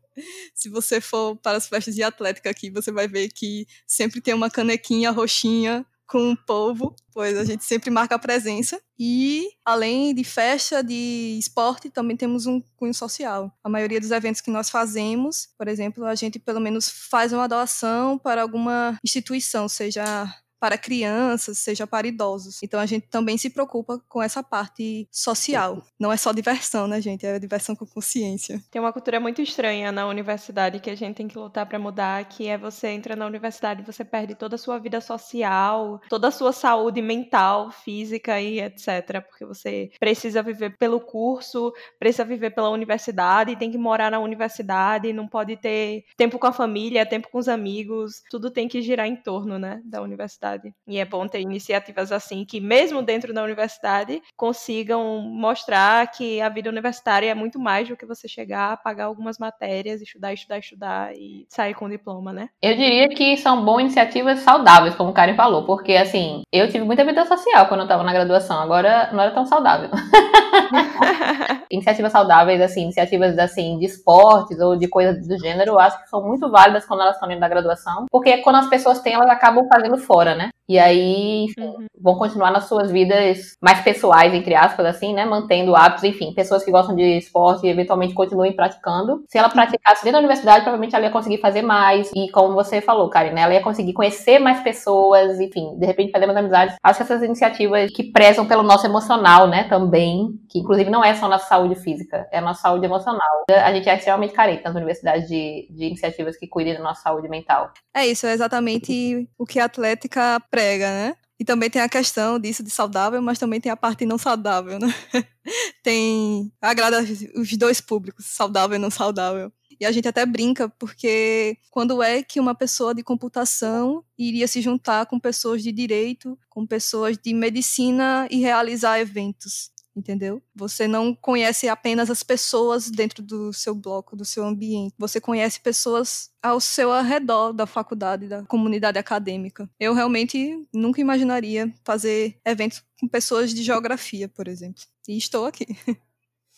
Se 0.54 0.68
você 0.68 1.00
for 1.00 1.38
para 1.38 1.58
as 1.58 1.68
festas 1.68 1.96
de 1.96 2.04
atlética 2.04 2.50
aqui, 2.50 2.70
você 2.70 2.92
vai 2.92 3.08
ver 3.08 3.30
que 3.30 3.66
sempre 3.88 4.20
tem 4.20 4.34
uma 4.34 4.50
canequinha 4.50 5.10
roxinha 5.10 5.86
com 6.08 6.32
o 6.32 6.38
povo, 6.38 6.96
pois 7.13 7.38
a 7.38 7.43
gente 7.43 7.65
sempre 7.65 7.89
marca 7.89 8.15
a 8.15 8.20
presença. 8.20 8.80
E, 8.98 9.50
além 9.65 10.15
de 10.15 10.24
festa, 10.24 10.84
de 10.84 11.38
esporte, 11.38 11.89
também 11.89 12.15
temos 12.15 12.46
um 12.46 12.62
cunho 12.78 12.93
social. 12.93 13.52
A 13.63 13.70
maioria 13.70 14.00
dos 14.00 14.12
eventos 14.12 14.41
que 14.41 14.50
nós 14.50 14.70
fazemos, 14.70 15.50
por 15.58 15.67
exemplo, 15.67 16.06
a 16.06 16.15
gente 16.15 16.39
pelo 16.39 16.60
menos 16.60 16.89
faz 16.89 17.34
uma 17.34 17.48
doação 17.48 18.17
para 18.17 18.41
alguma 18.41 18.98
instituição, 19.04 19.67
seja 19.67 20.28
para 20.60 20.78
crianças, 20.78 21.60
seja 21.60 21.86
para 21.86 22.08
idosos. 22.08 22.62
Então 22.63 22.80
a 22.80 22.86
gente 22.86 23.08
também 23.08 23.38
se 23.38 23.50
preocupa 23.50 24.02
com 24.08 24.22
essa 24.22 24.43
parte 24.43 25.08
social. 25.12 25.82
Não 26.00 26.12
é 26.12 26.17
só 26.17 26.32
diversão, 26.32 26.88
né, 26.88 27.00
gente? 27.02 27.26
É 27.26 27.39
diversão 27.39 27.76
com 27.76 27.86
consciência. 27.86 28.62
Tem 28.72 28.82
uma 28.82 28.93
cultura 28.93 29.20
muito 29.20 29.41
estranha 29.41 29.91
na 29.91 30.08
universidade 30.08 30.80
que 30.80 30.89
a 30.89 30.96
gente 30.96 31.15
tem 31.15 31.28
que 31.28 31.38
lutar 31.38 31.65
para 31.65 31.80
mudar, 31.80 32.26
que 32.26 32.48
é 32.48 32.58
você 32.58 32.88
entra 32.88 33.15
na 33.15 33.26
universidade 33.26 33.82
e 33.82 33.86
você 33.86 34.04
perde 34.04 34.36
toda 34.36 34.56
a 34.56 34.60
sua 34.60 34.80
vida 34.80 35.00
social, 35.02 36.00
toda 36.10 36.28
a 36.28 36.32
sua 36.32 36.52
saúde 36.52 37.02
mental, 37.02 37.72
física 37.72 38.39
e 38.41 38.60
etc, 38.60 39.22
porque 39.28 39.46
você 39.46 39.91
precisa 40.00 40.41
viver 40.41 40.78
pelo 40.78 41.00
curso, 41.00 41.72
precisa 42.00 42.26
viver 42.26 42.52
pela 42.52 42.70
universidade, 42.70 43.56
tem 43.56 43.72
que 43.72 43.78
morar 43.78 44.12
na 44.12 44.20
universidade, 44.20 45.13
não 45.13 45.28
pode 45.28 45.56
ter 45.58 46.04
tempo 46.15 46.39
com 46.39 46.48
a 46.48 46.54
família, 46.54 47.06
tempo 47.06 47.30
com 47.30 47.38
os 47.38 47.48
amigos, 47.48 48.22
tudo 48.30 48.50
tem 48.50 48.67
que 48.67 48.82
girar 48.82 49.08
em 49.08 49.15
torno, 49.15 49.60
né, 49.60 49.82
da 49.86 50.02
universidade 50.02 50.47
universidade. 50.48 50.74
E 50.88 50.98
é 50.98 51.06
bom 51.06 51.28
ter 51.28 51.42
iniciativas 51.42 52.12
assim 52.12 52.46
que, 52.46 52.60
mesmo 52.60 53.02
dentro 53.02 53.34
da 53.34 53.44
universidade, 53.44 54.22
consigam 54.36 55.20
mostrar 55.22 56.08
que 56.12 56.40
a 56.42 56.50
vida 56.50 56.70
universitária 56.70 57.30
é 57.30 57.36
muito 57.36 57.60
mais 57.60 57.88
do 57.88 57.98
que 57.98 58.06
você 58.06 58.28
chegar, 58.28 58.82
pagar 58.82 59.06
algumas 59.06 59.38
matérias, 59.38 60.02
estudar, 60.02 60.34
estudar, 60.34 60.60
estudar 60.60 61.16
e 61.16 61.46
sair 61.50 61.74
com 61.74 61.86
o 61.86 61.90
diploma, 61.90 62.32
né? 62.32 62.50
Eu 62.62 62.76
diria 62.76 63.10
que 63.10 63.38
são 63.38 63.64
boas 63.66 63.82
iniciativas 63.82 64.40
saudáveis, 64.40 64.96
como 64.96 65.10
o 65.12 65.14
Karen 65.14 65.36
falou, 65.36 65.66
porque 65.66 65.94
assim, 65.94 66.42
eu 66.52 66.68
tive 66.68 66.84
muita 66.86 67.06
vida 67.06 67.26
social 67.26 67.68
quando 67.68 67.82
eu 67.82 67.86
estava 67.86 68.04
na 68.04 68.14
graduação, 68.14 68.60
agora 68.60 69.10
não 69.12 69.22
era 69.22 69.32
tão 69.32 69.46
saudável. 69.46 69.90
Iniciativas 71.72 72.12
saudáveis, 72.12 72.62
assim, 72.62 72.84
iniciativas 72.84 73.38
assim, 73.38 73.78
de 73.78 73.86
esportes 73.86 74.60
ou 74.60 74.78
de 74.78 74.88
coisas 74.88 75.28
do 75.28 75.38
gênero, 75.38 75.72
eu 75.72 75.80
acho 75.80 76.02
que 76.02 76.10
são 76.10 76.24
muito 76.24 76.50
válidas 76.50 76.86
quando 76.86 77.02
elas 77.02 77.16
estão 77.16 77.28
dentro 77.28 77.42
da 77.42 77.50
graduação, 77.50 78.06
porque 78.12 78.38
quando 78.38 78.58
as 78.58 78.70
pessoas 78.70 79.02
têm, 79.02 79.14
elas 79.14 79.30
acabam 79.30 79.68
fazendo 79.72 79.98
fora, 79.98 80.36
né? 80.36 80.50
E 80.70 80.78
aí, 80.78 81.46
enfim, 81.46 81.62
uhum. 81.62 81.86
vão 82.02 82.18
continuar 82.18 82.52
nas 82.52 82.66
suas 82.66 82.92
vidas 82.92 83.54
mais 83.62 83.80
pessoais, 83.82 84.34
entre 84.34 84.54
aspas, 84.54 84.86
assim, 84.86 85.14
né? 85.14 85.24
Mantendo 85.24 85.74
hábitos, 85.74 86.04
enfim, 86.04 86.34
pessoas 86.34 86.64
que 86.64 86.72
gostam 86.72 86.94
de 86.94 87.18
esporte 87.18 87.66
e 87.66 87.70
eventualmente 87.70 88.14
continuem 88.14 88.54
praticando. 88.54 89.24
Se 89.30 89.38
ela 89.38 89.48
praticasse 89.48 90.04
dentro 90.04 90.14
da 90.14 90.20
universidade, 90.20 90.64
provavelmente 90.64 90.94
ela 90.94 91.06
ia 91.06 91.12
conseguir 91.12 91.38
fazer 91.38 91.62
mais. 91.62 92.12
E 92.14 92.30
como 92.32 92.54
você 92.54 92.82
falou, 92.82 93.10
Karen, 93.10 93.32
né? 93.32 93.44
Ela 93.44 93.54
ia 93.54 93.64
conseguir 93.64 93.94
conhecer 93.94 94.40
mais 94.40 94.60
pessoas, 94.60 95.40
enfim, 95.40 95.78
de 95.80 95.86
repente 95.86 96.12
fazer 96.12 96.26
mais 96.26 96.38
amizades. 96.38 96.76
Acho 96.84 96.98
que 96.98 97.04
essas 97.04 97.24
iniciativas 97.24 97.90
que 97.92 98.12
prezam 98.12 98.46
pelo 98.46 98.64
nosso 98.64 98.86
emocional, 98.86 99.48
né? 99.48 99.64
Também, 99.70 100.28
que 100.50 100.60
inclusive 100.60 100.90
não 100.90 101.04
é 101.04 101.14
só 101.14 101.30
nossa 101.30 101.57
saúde 101.58 101.76
física, 101.76 102.28
é 102.32 102.38
a 102.38 102.41
nossa 102.41 102.62
saúde 102.62 102.86
emocional. 102.86 103.43
A 103.50 103.74
gente 103.74 103.89
é 103.89 103.96
extremamente 103.96 104.34
carente 104.34 104.63
nas 104.63 104.76
universidades 104.76 105.28
de, 105.28 105.67
de 105.72 105.86
iniciativas 105.86 106.38
que 106.38 106.48
cuidem 106.48 106.76
da 106.76 106.82
nossa 106.82 107.02
saúde 107.02 107.28
mental. 107.28 107.74
É 107.93 108.06
isso, 108.06 108.28
é 108.28 108.34
exatamente 108.34 109.28
o 109.38 109.46
que 109.46 109.60
a 109.60 109.65
Atlética 109.65 110.39
prega, 110.52 110.89
né? 110.89 111.15
E 111.39 111.46
também 111.46 111.70
tem 111.70 111.82
a 111.82 111.89
questão 111.89 112.39
disso 112.39 112.63
de 112.63 112.70
saudável, 112.70 113.22
mas 113.22 113.38
também 113.38 113.62
tem 113.62 113.72
a 113.72 113.78
parte 113.78 114.06
não 114.06 114.17
saudável, 114.17 114.80
né? 114.80 114.88
tem. 115.84 116.52
agrada 116.60 117.00
os 117.36 117.58
dois 117.58 117.80
públicos, 117.80 118.26
saudável 118.26 118.76
e 118.76 118.80
não 118.80 118.89
saudável. 118.89 119.52
E 119.80 119.86
a 119.86 119.91
gente 119.91 120.08
até 120.08 120.26
brinca, 120.26 120.67
porque 120.67 121.58
quando 121.70 122.02
é 122.02 122.24
que 122.24 122.39
uma 122.39 122.56
pessoa 122.56 122.96
de 122.96 123.04
computação 123.04 124.04
iria 124.17 124.48
se 124.48 124.62
juntar 124.62 125.06
com 125.06 125.20
pessoas 125.20 125.62
de 125.62 125.72
direito, 125.72 126.38
com 126.50 126.65
pessoas 126.65 127.15
de 127.15 127.32
medicina 127.36 128.28
e 128.32 128.39
realizar 128.39 129.00
eventos? 129.00 129.70
Entendeu? 129.98 130.42
Você 130.56 130.88
não 130.88 131.14
conhece 131.14 131.68
apenas 131.68 132.10
as 132.10 132.22
pessoas 132.22 132.90
dentro 132.90 133.24
do 133.24 133.52
seu 133.52 133.74
bloco, 133.74 134.16
do 134.16 134.24
seu 134.24 134.46
ambiente. 134.46 134.94
Você 134.98 135.20
conhece 135.20 135.60
pessoas 135.60 136.30
ao 136.42 136.60
seu 136.60 136.92
redor 137.02 137.52
da 137.52 137.66
faculdade, 137.66 138.28
da 138.28 138.44
comunidade 138.46 139.00
acadêmica. 139.00 139.70
Eu 139.80 139.94
realmente 139.94 140.64
nunca 140.74 141.02
imaginaria 141.02 141.74
fazer 141.84 142.40
eventos 142.46 142.84
com 143.00 143.08
pessoas 143.08 143.54
de 143.54 143.64
geografia, 143.64 144.30
por 144.30 144.48
exemplo. 144.48 144.84
E 145.08 145.18
estou 145.18 145.46
aqui. 145.46 145.66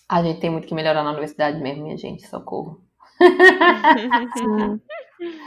A 0.08 0.24
gente 0.24 0.40
tem 0.40 0.50
muito 0.50 0.68
que 0.68 0.74
melhorar 0.74 1.04
na 1.04 1.12
universidade 1.12 1.62
mesmo, 1.62 1.84
minha 1.84 1.98
gente. 1.98 2.28
Socorro. 2.28 2.84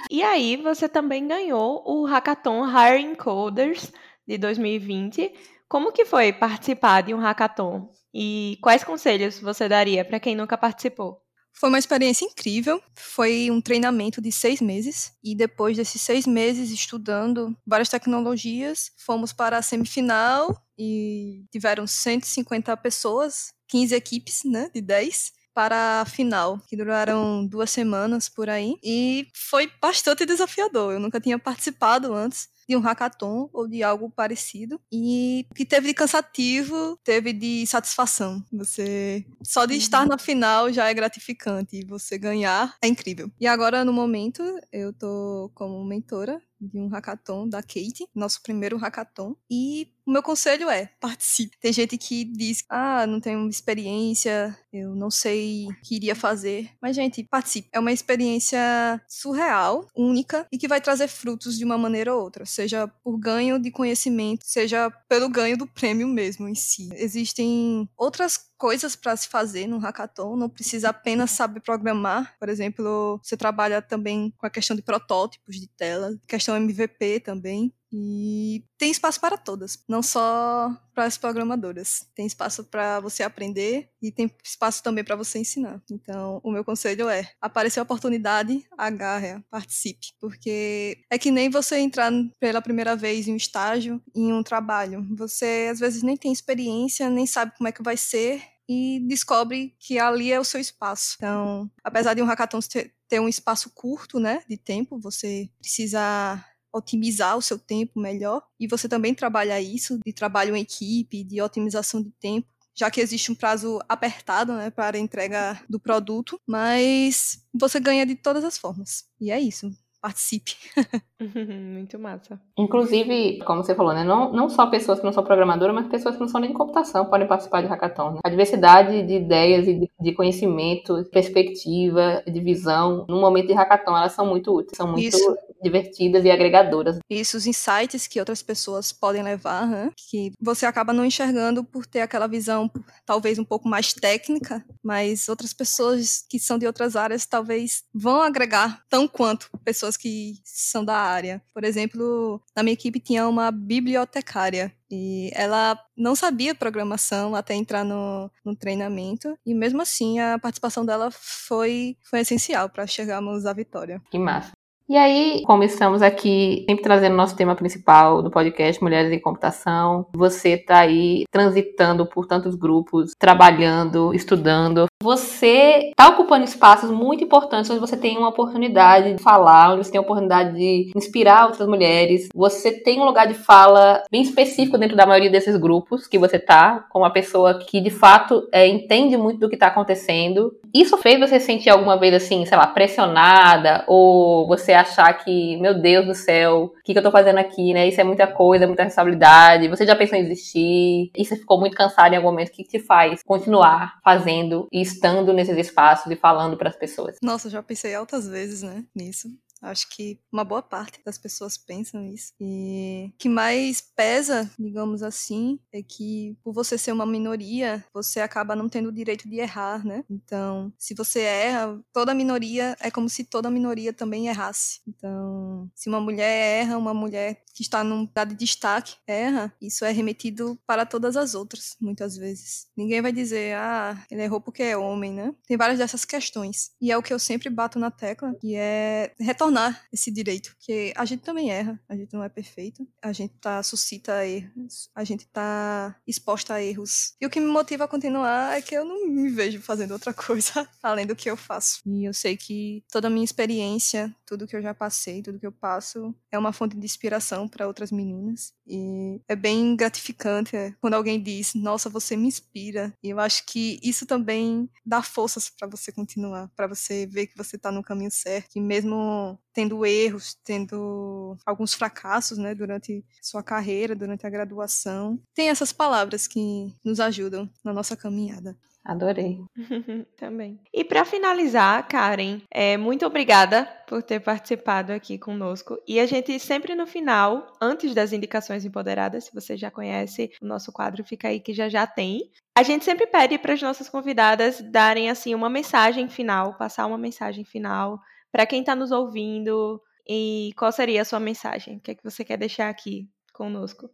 e 0.09 0.23
aí, 0.23 0.57
você 0.57 0.89
também 0.89 1.27
ganhou 1.27 1.83
o 1.85 2.07
Hackathon 2.07 2.65
Hiring 2.65 3.17
Coders 3.17 3.93
de 4.27 4.39
2020 4.39 5.33
como 5.73 5.91
que 5.91 6.05
foi 6.05 6.35
participar 6.35 7.01
de 7.01 7.15
um 7.15 7.19
hackathon? 7.19 7.89
E 8.13 8.59
quais 8.61 8.85
conselhos 8.85 9.39
você 9.39 9.67
daria 9.67 10.05
para 10.05 10.21
quem 10.21 10.37
nunca 10.37 10.59
participou? 10.59 11.23
Foi 11.59 11.71
uma 11.71 11.79
experiência 11.79 12.27
incrível. 12.27 12.79
Foi 12.95 13.51
um 13.51 13.59
treinamento 13.59 14.21
de 14.21 14.31
seis 14.31 14.61
meses. 14.61 15.13
E 15.25 15.35
depois 15.35 15.75
desses 15.75 16.03
seis 16.03 16.27
meses 16.27 16.71
estudando 16.71 17.57
várias 17.67 17.89
tecnologias, 17.89 18.91
fomos 18.99 19.33
para 19.33 19.57
a 19.57 19.63
semifinal 19.63 20.55
e 20.79 21.47
tiveram 21.51 21.87
150 21.87 22.77
pessoas, 22.77 23.55
15 23.69 23.95
equipes, 23.95 24.41
né, 24.45 24.71
de 24.75 24.83
10 24.83 25.33
para 25.55 26.03
a 26.03 26.05
final, 26.05 26.61
que 26.69 26.77
duraram 26.77 27.47
duas 27.47 27.71
semanas 27.71 28.29
por 28.29 28.51
aí. 28.51 28.75
E 28.85 29.27
foi 29.35 29.71
bastante 29.81 30.27
desafiador. 30.27 30.93
Eu 30.93 31.01
nunca 31.01 31.19
tinha 31.19 31.39
participado 31.39 32.13
antes 32.13 32.49
de 32.73 32.77
um 32.77 32.81
hackathon 32.81 33.51
ou 33.53 33.69
de 33.69 33.83
algo 33.83 34.11
parecido. 34.11 34.81
E 34.91 35.47
o 35.51 35.55
que 35.55 35.67
teve 35.67 35.89
de 35.89 35.95
cansativo, 35.95 36.99
teve 37.05 37.33
de 37.33 37.67
satisfação. 37.67 38.43
Você 38.53 39.25
só 39.43 39.67
de 39.67 39.75
estar 39.75 40.03
uhum. 40.03 40.09
na 40.09 40.19
final 40.19 40.73
já 40.73 40.89
é 40.89 40.95
gratificante 40.95 41.77
e 41.77 41.85
você 41.85 42.17
ganhar 42.17 42.75
é 42.83 42.89
incrível. 42.89 43.31
E 43.39 43.47
agora 43.47 43.85
no 43.85 43.93
momento 43.93 44.43
eu 44.73 44.93
tô 44.93 45.51
como 45.55 45.85
mentora 45.85 46.41
de 46.69 46.79
um 46.79 46.89
hackathon 46.89 47.49
da 47.49 47.63
Kate, 47.63 48.07
nosso 48.15 48.43
primeiro 48.43 48.77
hackathon. 48.77 49.35
E 49.51 49.89
o 50.07 50.11
meu 50.11 50.23
conselho 50.23 50.69
é: 50.69 50.91
participe. 51.01 51.57
Tem 51.59 51.73
gente 51.73 51.97
que 51.97 52.25
diz: 52.25 52.65
ah, 52.69 53.07
não 53.07 53.21
tenho 53.21 53.49
experiência, 53.49 54.57
eu 54.73 54.95
não 54.95 55.11
sei 55.11 55.67
o 55.69 55.75
que 55.83 55.97
iria 55.97 56.15
fazer. 56.15 56.71
Mas, 56.81 56.97
gente, 56.97 57.23
participe. 57.23 57.69
É 57.73 57.79
uma 57.79 57.93
experiência 57.93 58.61
surreal, 59.09 59.89
única 59.97 60.47
e 60.51 60.59
que 60.59 60.69
vai 60.69 60.81
trazer 60.81 61.09
frutos 61.09 61.57
de 61.57 61.65
uma 61.65 61.79
maneira 61.79 62.15
ou 62.15 62.23
outra, 62.23 62.45
seja 62.45 62.89
por 63.03 63.19
ganho 63.19 63.59
de 63.59 63.71
conhecimento, 63.71 64.45
seja 64.45 64.91
pelo 65.09 65.29
ganho 65.29 65.57
do 65.57 65.67
prêmio 65.67 66.09
mesmo 66.09 66.49
em 66.49 66.55
si. 66.55 66.89
Existem 66.95 67.89
outras 67.97 68.52
coisas 68.63 68.95
para 68.95 69.17
se 69.17 69.27
fazer 69.27 69.67
no 69.67 69.79
hackathon, 69.79 70.37
não 70.37 70.49
precisa 70.49 70.91
apenas 70.91 71.33
saber 71.33 71.59
programar. 71.59 72.37
Por 72.39 72.49
exemplo, 72.49 73.19
você 73.21 73.37
trabalha 73.37 73.83
também 73.83 74.33
com 74.39 74.47
a 74.47 74.51
questão 74.51 74.77
de 74.77 74.83
protótipos 74.83 75.57
de 75.57 75.67
tela, 75.67 76.17
questão 76.29 76.55
MVP 76.55 77.19
também. 77.19 77.75
E 77.95 78.65
tem 78.79 78.91
espaço 78.91 79.21
para 79.21 79.37
todas, 79.37 79.85
não 79.87 80.03
só 80.03 80.75
para 80.95 81.05
as 81.05 81.19
programadoras. 81.19 82.07
Tem 82.15 82.25
espaço 82.25 82.65
para 82.65 83.01
você 83.01 83.23
aprender 83.23 83.91
e 84.01 84.11
tem 84.11 84.35
espaço 84.43 84.83
também 84.83 85.05
para 85.05 85.15
você 85.15 85.39
ensinar. 85.41 85.83
Então, 85.91 86.41
o 86.43 86.51
meu 86.51 86.65
conselho 86.65 87.09
é: 87.11 87.31
apareceu 87.39 87.83
a 87.83 87.85
oportunidade, 87.85 88.65
agarre, 88.79 89.43
participe, 89.51 90.15
porque 90.19 91.03
é 91.11 91.19
que 91.19 91.31
nem 91.31 91.51
você 91.51 91.79
entrar 91.79 92.11
pela 92.41 92.63
primeira 92.63 92.97
vez 92.97 93.29
em 93.29 93.35
um 93.35 93.37
estágio, 93.37 94.03
em 94.15 94.33
um 94.33 94.43
trabalho. 94.43 95.07
Você 95.17 95.69
às 95.71 95.79
vezes 95.79 96.03
nem 96.03 96.17
tem 96.17 96.33
experiência, 96.33 97.11
nem 97.11 97.27
sabe 97.27 97.53
como 97.59 97.69
é 97.69 97.73
que 97.73 97.83
vai 97.83 97.99
ser 97.99 98.43
e 98.69 99.01
descobre 99.07 99.75
que 99.79 99.99
ali 99.99 100.33
é 100.33 100.41
o 100.41 100.45
seu 100.45 100.61
espaço. 100.61 101.17
Então, 101.17 101.71
apesar 101.83 102.15
de 102.15 102.23
um 102.23 102.27
hackathon 102.27 102.61
ter 103.09 103.21
um 103.21 103.29
espaço 103.29 103.71
curto, 103.75 104.19
né, 104.19 104.43
de 104.49 104.57
tempo, 104.57 104.99
você 104.99 105.49
precisa 105.59 106.45
otimizar 106.73 107.37
o 107.37 107.43
seu 107.43 107.59
tempo 107.59 108.01
melhor 108.01 108.43
e 108.59 108.67
você 108.67 108.89
também 108.89 109.15
trabalha 109.15 109.61
isso 109.61 109.99
de 110.05 110.13
trabalho 110.13 110.57
em 110.57 110.63
equipe, 110.63 111.23
de 111.23 111.43
otimização 111.43 112.03
de 112.03 112.11
tempo, 112.13 112.49
já 112.75 112.91
que 112.91 113.01
existe 113.01 113.31
um 113.31 113.35
prazo 113.35 113.79
apertado, 113.89 114.55
né, 114.55 114.71
para 114.71 114.97
a 114.97 115.01
entrega 115.01 115.61
do 115.69 115.79
produto, 115.79 116.41
mas 116.47 117.45
você 117.53 117.79
ganha 117.79 118.07
de 118.07 118.15
todas 118.15 118.43
as 118.45 118.57
formas. 118.57 119.05
E 119.21 119.31
é 119.31 119.39
isso 119.39 119.71
participe. 120.03 120.57
Muito 121.39 121.97
massa. 121.97 122.39
Inclusive, 122.59 123.39
como 123.47 123.63
você 123.63 123.73
falou, 123.73 123.95
né? 123.95 124.03
Não, 124.03 124.33
não 124.33 124.51
só 124.51 124.67
pessoas 124.67 124.99
que 124.99 125.05
não 125.05 125.13
são 125.13 125.23
programadoras, 125.23 125.73
mas 125.73 125.87
pessoas 125.87 126.17
que 126.17 126.21
não 126.21 126.29
são 126.29 126.41
nem 126.41 126.51
de 126.51 126.57
computação 126.57 127.07
podem 127.07 127.29
participar 127.29 127.63
de 127.63 127.69
hackathon. 127.69 128.15
Né? 128.15 128.21
A 128.25 128.29
diversidade 128.29 129.07
de 129.07 129.15
ideias 129.15 129.69
e 129.69 129.75
de, 129.75 129.91
de 130.01 130.13
conhecimento, 130.13 131.05
perspectiva, 131.13 132.21
de 132.27 132.41
visão, 132.41 133.07
no 133.09 133.21
momento 133.21 133.47
de 133.47 133.53
hackathon, 133.53 133.97
elas 133.97 134.13
são 134.13 134.27
muito 134.27 134.53
úteis, 134.53 134.77
são 134.77 134.89
muito 134.89 135.17
Isso. 135.17 135.37
divertidas 135.63 136.25
e 136.25 136.31
agregadoras. 136.31 136.99
Isso, 137.09 137.37
os 137.37 137.47
insights 137.47 138.09
que 138.09 138.19
outras 138.19 138.43
pessoas 138.43 138.93
podem 138.93 139.23
levar, 139.23 139.69
né? 139.69 139.91
que 140.11 140.33
você 140.41 140.67
acaba 140.67 140.93
não 140.93 141.05
enxergando 141.05 141.63
por 141.63 141.87
ter 141.87 142.01
aquela 142.01 142.27
visão 142.27 142.69
talvez 143.07 143.39
um 143.39 143.45
pouco 143.45 143.69
mais 143.69 143.93
técnica, 143.93 144.65
mas 144.83 145.29
outras 145.29 145.53
pessoas 145.53 146.25
que 146.29 146.39
são 146.39 146.59
de 146.59 146.67
outras 146.67 146.97
áreas 146.97 147.27
talvez 147.27 147.85
vão 147.95 148.21
agregar 148.23 148.83
tão 148.89 149.07
quanto 149.07 149.51
pessoas 149.65 149.97
que 149.97 150.41
são 150.45 150.85
da 150.85 150.97
área. 150.97 151.43
Por 151.55 151.65
exemplo, 151.65 152.43
na 152.57 152.63
minha 152.63 152.75
equipe 152.75 153.01
tinha 153.01 153.29
uma 153.29 153.51
bibliotecária 153.51 154.75
e 154.91 155.31
ela 155.35 155.79
não 155.97 156.15
sabia 156.15 156.55
programação 156.55 157.35
até 157.35 157.55
entrar 157.55 157.85
no, 157.85 158.31
no 158.45 158.55
treinamento. 158.55 159.39
E 159.47 159.55
mesmo 159.55 159.81
assim, 159.81 160.19
a 160.19 160.39
participação 160.39 160.85
dela 160.85 161.11
foi, 161.11 161.97
foi 162.03 162.21
essencial 162.21 162.69
para 162.69 162.87
chegarmos 162.87 163.47
à 163.47 163.53
vitória. 163.53 164.03
Que 164.11 164.19
massa. 164.19 164.53
E 164.89 164.97
aí, 164.97 165.43
como 165.47 165.63
estamos 165.63 166.03
aqui 166.03 166.65
sempre 166.69 166.83
trazendo 166.83 167.17
nosso 167.17 167.37
tema 167.37 167.55
principal 167.55 168.21
do 168.21 168.31
podcast 168.31 168.83
Mulheres 168.83 169.13
em 169.13 169.21
Computação, 169.21 170.07
você 170.13 170.51
está 170.51 170.81
aí 170.81 171.25
transitando 171.31 172.05
por 172.05 172.27
tantos 172.27 172.57
grupos, 172.57 173.13
trabalhando, 173.19 174.13
estudando. 174.13 174.87
Você 175.03 175.91
está 175.91 176.09
ocupando 176.09 176.45
espaços 176.45 176.91
muito 176.91 177.25
importantes 177.25 177.71
onde 177.71 177.81
você 177.81 177.97
tem 177.97 178.19
uma 178.19 178.29
oportunidade 178.29 179.15
de 179.15 179.23
falar, 179.23 179.73
onde 179.73 179.85
você 179.85 179.93
tem 179.93 179.99
a 179.99 180.03
oportunidade 180.03 180.55
de 180.55 180.91
inspirar 180.95 181.47
outras 181.47 181.69
mulheres. 181.69 182.29
Você 182.35 182.73
tem 182.73 183.01
um 183.01 183.05
lugar 183.05 183.27
de 183.27 183.35
fala 183.35 184.03
bem 184.11 184.23
específico 184.23 184.79
dentro 184.79 184.97
da 184.97 185.07
maioria 185.07 185.31
desses 185.31 185.57
grupos 185.57 186.07
que 186.07 186.19
você 186.19 186.39
tá, 186.39 186.87
como 186.91 187.05
uma 187.05 187.13
pessoa 187.13 187.59
que 187.59 187.81
de 187.81 187.91
fato 187.91 188.49
é, 188.53 188.67
entende 188.67 189.17
muito 189.17 189.41
do 189.41 189.49
que 189.49 189.57
está 189.57 189.69
acontecendo. 189.69 190.53
Isso 190.75 190.97
fez 190.99 191.21
você 191.21 191.39
sentir 191.39 191.71
alguma 191.71 191.99
vez 191.99 192.15
assim, 192.15 192.45
sei 192.47 192.57
lá, 192.57 192.67
pressionada 192.67 193.85
ou 193.87 194.47
você 194.47 194.72
você 194.73 194.75
achar 194.75 195.13
que, 195.13 195.57
meu 195.59 195.79
Deus 195.81 196.07
do 196.07 196.15
céu, 196.15 196.65
o 196.65 196.83
que, 196.83 196.93
que 196.93 196.99
eu 196.99 197.03
tô 197.03 197.11
fazendo 197.11 197.39
aqui, 197.39 197.75
né? 197.75 197.87
Isso 197.87 198.01
é 198.01 198.05
muita 198.05 198.27
coisa, 198.27 198.67
muita 198.67 198.85
responsabilidade. 198.85 199.69
Você 199.69 199.87
já 199.87 199.95
pensou 199.95 200.19
em 200.19 200.25
desistir? 200.25 201.11
E 201.15 201.25
você 201.25 201.37
ficou 201.37 201.61
muito 201.61 201.77
cansado 201.77 202.13
em 202.13 202.17
algum 202.17 202.31
momento. 202.31 202.49
O 202.49 202.53
que, 202.53 202.65
que 202.65 202.79
te 202.79 202.81
faz 202.81 203.23
continuar 203.23 204.01
fazendo 204.03 204.67
e 204.73 204.81
estando 204.81 205.33
nesses 205.33 205.57
espaços 205.57 206.11
e 206.11 206.17
falando 206.17 206.57
para 206.57 206.71
as 206.71 206.77
pessoas? 206.77 207.17
Nossa, 207.23 207.51
já 207.51 207.63
pensei 207.63 207.95
altas 207.95 208.27
vezes, 208.27 208.63
né, 208.63 208.85
nisso. 208.95 209.29
Acho 209.63 209.89
que 209.91 210.19
uma 210.33 210.45
boa 210.45 210.61
parte 210.61 211.01
das 211.05 211.17
pessoas 211.17 211.57
pensam 211.57 212.05
isso. 212.05 212.33
E 212.41 213.11
o 213.15 213.17
que 213.17 213.29
mais 213.29 213.81
pesa, 213.81 214.51
digamos 214.59 215.03
assim, 215.03 215.59
é 215.73 215.83
que 215.83 216.37
por 216.43 216.53
você 216.53 216.77
ser 216.77 216.91
uma 216.91 217.07
minoria, 217.07 217.85
você 217.95 218.21
acaba 218.21 218.57
não 218.57 218.69
tendo 218.69 218.89
o 218.89 218.93
direito 218.93 219.29
de 219.29 219.37
errar, 219.37 219.87
né? 219.87 220.05
Então, 220.11 220.73
se 220.77 220.95
você 220.95 221.21
erra, 221.21 221.81
toda 221.93 222.15
minoria 222.15 222.77
é 222.81 222.91
como 222.91 223.09
se 223.09 223.25
toda 223.25 223.51
minoria 223.51 223.93
também 223.93 224.27
errasse. 224.27 224.81
Então, 224.87 225.71
se 225.75 225.89
uma 225.89 226.01
mulher 226.01 226.63
erra, 226.63 226.77
uma 226.77 226.93
mulher 226.93 227.43
que 227.55 227.63
está 227.63 227.85
num 227.85 228.01
lugar 228.01 228.27
de 228.27 228.35
destaque 228.35 228.97
erra, 229.07 229.53
isso 229.61 229.85
é 229.85 229.93
remetido 229.93 230.59
para 230.67 230.85
todas 230.85 231.17
as 231.17 231.35
outras, 231.35 231.77
muitas 231.81 232.17
vezes. 232.17 232.67
Ninguém 232.77 233.01
vai 233.01 233.13
dizer, 233.13 233.55
ah, 233.57 233.97
ele 234.11 234.23
errou 234.23 234.41
porque 234.41 234.63
é 234.63 234.77
homem, 234.77 235.13
né? 235.13 235.35
Tem 235.47 235.57
várias 235.57 235.79
dessas 235.79 236.05
questões. 236.05 236.73
E 236.81 236.91
é 236.91 236.97
o 236.97 237.03
que 237.03 237.13
eu 237.13 237.19
sempre 237.19 237.49
bato 237.49 237.79
na 237.79 237.91
tecla, 237.91 238.35
que 238.41 238.57
é 238.57 239.13
retornar 239.21 239.52
esse 239.93 240.11
direito, 240.11 240.55
que 240.59 240.93
a 240.97 241.05
gente 241.05 241.23
também 241.23 241.51
erra, 241.51 241.81
a 241.89 241.97
gente 241.97 242.13
não 242.13 242.23
é 242.23 242.29
perfeito, 242.29 242.87
a 243.01 243.13
gente 243.13 243.35
tá 243.41 243.63
suscita 243.63 244.27
erros, 244.27 244.91
a 244.95 245.05
gente 245.05 245.27
tá 245.29 245.97
exposta 246.07 246.55
a 246.55 246.63
erros. 246.63 247.15
E 247.21 247.27
o 247.27 247.31
que 247.31 247.41
me 247.41 247.47
motiva 247.47 247.85
a 247.85 247.89
continuar 247.89 248.57
é 248.57 248.63
que 248.63 248.75
eu 248.75 248.85
não 248.85 249.09
me 249.09 249.31
vejo 249.31 249.61
fazendo 249.61 249.93
outra 249.93 250.13
coisa 250.15 250.69
além 250.83 251.07
do 251.07 251.17
que 251.17 251.31
eu 251.31 251.37
faço. 251.37 251.81
E 251.87 252.05
eu 252.05 252.15
sei 252.15 252.37
que 252.37 252.83
toda 252.91 253.09
a 253.09 253.11
minha 253.11 253.25
experiência, 253.25 254.15
tudo 254.27 254.47
que 254.47 254.57
eu 254.57 254.63
já 254.63 254.75
passei, 254.75 255.23
tudo 255.23 255.39
que 255.39 255.47
eu 255.47 255.53
passo, 255.53 256.15
é 256.31 256.39
uma 256.39 256.53
fonte 256.53 256.77
de 256.77 256.85
inspiração 256.85 257.49
para 257.49 257.67
outras 257.67 257.93
meninas. 257.93 258.53
E 258.67 259.21
é 259.29 259.37
bem 259.37 259.77
gratificante 259.77 260.57
é, 260.57 260.75
quando 260.81 260.95
alguém 260.95 261.23
diz: 261.23 261.55
Nossa, 261.55 261.91
você 261.91 262.17
me 262.17 262.29
inspira. 262.29 262.97
E 263.03 263.11
eu 263.11 263.21
acho 263.21 263.45
que 263.47 263.79
isso 263.83 264.07
também 264.07 264.69
dá 264.85 265.03
forças 265.03 265.51
para 265.51 265.69
você 265.69 265.93
continuar, 265.93 266.51
para 266.57 266.67
você 266.67 267.07
ver 267.07 267.27
que 267.27 267.37
você 267.37 267.57
está 267.57 267.71
no 267.71 267.83
caminho 267.83 268.11
certo. 268.11 268.57
E 268.57 268.61
mesmo 268.61 269.39
tendo 269.53 269.85
erros, 269.85 270.35
tendo 270.45 271.37
alguns 271.45 271.75
fracassos, 271.75 272.39
né, 272.39 272.55
durante 272.55 273.05
sua 273.21 273.43
carreira, 273.43 273.95
durante 273.95 274.27
a 274.27 274.31
graduação, 274.31 275.21
tem 275.35 275.51
essas 275.51 275.73
palavras 275.73 276.27
que 276.27 276.75
nos 276.85 277.01
ajudam 277.01 277.49
na 277.65 277.73
nossa 277.73 277.97
caminhada. 277.97 278.57
Adorei. 278.85 279.39
Também. 280.17 280.61
E 280.73 280.85
para 280.85 281.05
finalizar, 281.05 281.87
Karen, 281.87 282.41
é, 282.51 282.77
muito 282.77 283.07
obrigada 283.07 283.65
por 283.87 284.03
ter 284.03 284.19
participado 284.19 284.93
aqui 284.93 285.19
conosco. 285.19 285.79
E 285.87 286.01
a 286.01 286.07
gente 286.07 286.37
sempre 286.41 286.75
no 286.75 286.87
final, 286.87 287.47
antes 287.61 287.95
das 287.95 288.13
indicações 288.13 288.65
empoderadas, 288.65 289.25
se 289.25 289.35
você 289.35 289.57
já 289.57 289.71
conhece 289.71 290.33
o 290.43 290.47
nosso 290.47 290.73
quadro, 290.73 291.05
fica 291.05 291.29
aí 291.29 291.39
que 291.39 291.55
já 291.55 291.69
já 291.69 291.87
tem. 291.87 292.29
A 292.57 292.65
gente 292.65 292.85
sempre 292.85 293.07
pede 293.07 293.39
para 293.39 293.55
as 293.55 293.63
nossas 293.63 293.89
convidadas 293.89 294.61
darem 294.61 295.09
assim 295.09 295.33
uma 295.33 295.49
mensagem 295.49 296.09
final, 296.09 296.59
passar 296.59 296.87
uma 296.87 296.99
mensagem 296.99 297.45
final 297.45 298.01
para 298.33 298.47
quem 298.47 298.61
está 298.61 298.75
nos 298.75 298.91
ouvindo. 298.91 299.81
E 300.09 300.53
qual 300.57 300.73
seria 300.73 301.03
a 301.03 301.05
sua 301.05 301.21
mensagem? 301.21 301.77
O 301.77 301.81
que 301.81 301.93
é 301.93 301.95
que 301.95 302.03
você 302.03 302.25
quer 302.25 302.37
deixar 302.37 302.69
aqui 302.69 303.09
conosco? 303.33 303.89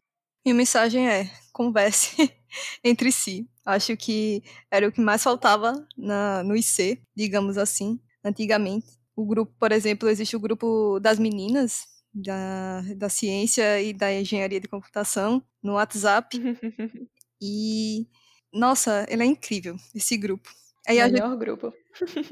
Minha 0.45 0.55
mensagem 0.55 1.09
é: 1.09 1.31
converse 1.53 2.17
entre 2.83 3.13
si. 3.13 3.47
Acho 3.67 3.97
que 3.97 4.43
era 4.71 4.89
o 4.89 4.93
que 4.93 5.01
mais 5.01 5.23
faltava 5.23 5.75
na, 5.97 6.43
no 6.43 6.57
IC, 6.57 7.03
digamos 7.15 7.59
assim, 7.59 8.01
antigamente. 8.25 8.87
O 9.15 9.27
grupo, 9.27 9.53
por 9.59 9.73
exemplo, 9.73 10.09
existe 10.09 10.37
o 10.37 10.41
grupo 10.41 10.99
das 11.01 11.19
meninas 11.19 11.87
da, 12.15 12.81
da 12.97 13.09
ciência 13.09 13.83
e 13.83 13.93
da 13.93 14.13
engenharia 14.13 14.61
de 14.61 14.69
computação 14.69 15.43
no 15.63 15.75
WhatsApp. 15.75 16.39
e, 17.43 18.07
nossa, 18.53 19.05
ele 19.11 19.25
é 19.25 19.27
incrível, 19.27 19.77
esse 19.95 20.17
grupo. 20.17 20.49
Aí 20.87 20.97
Melhor 20.97 21.31
gente, 21.31 21.39
grupo. 21.39 21.75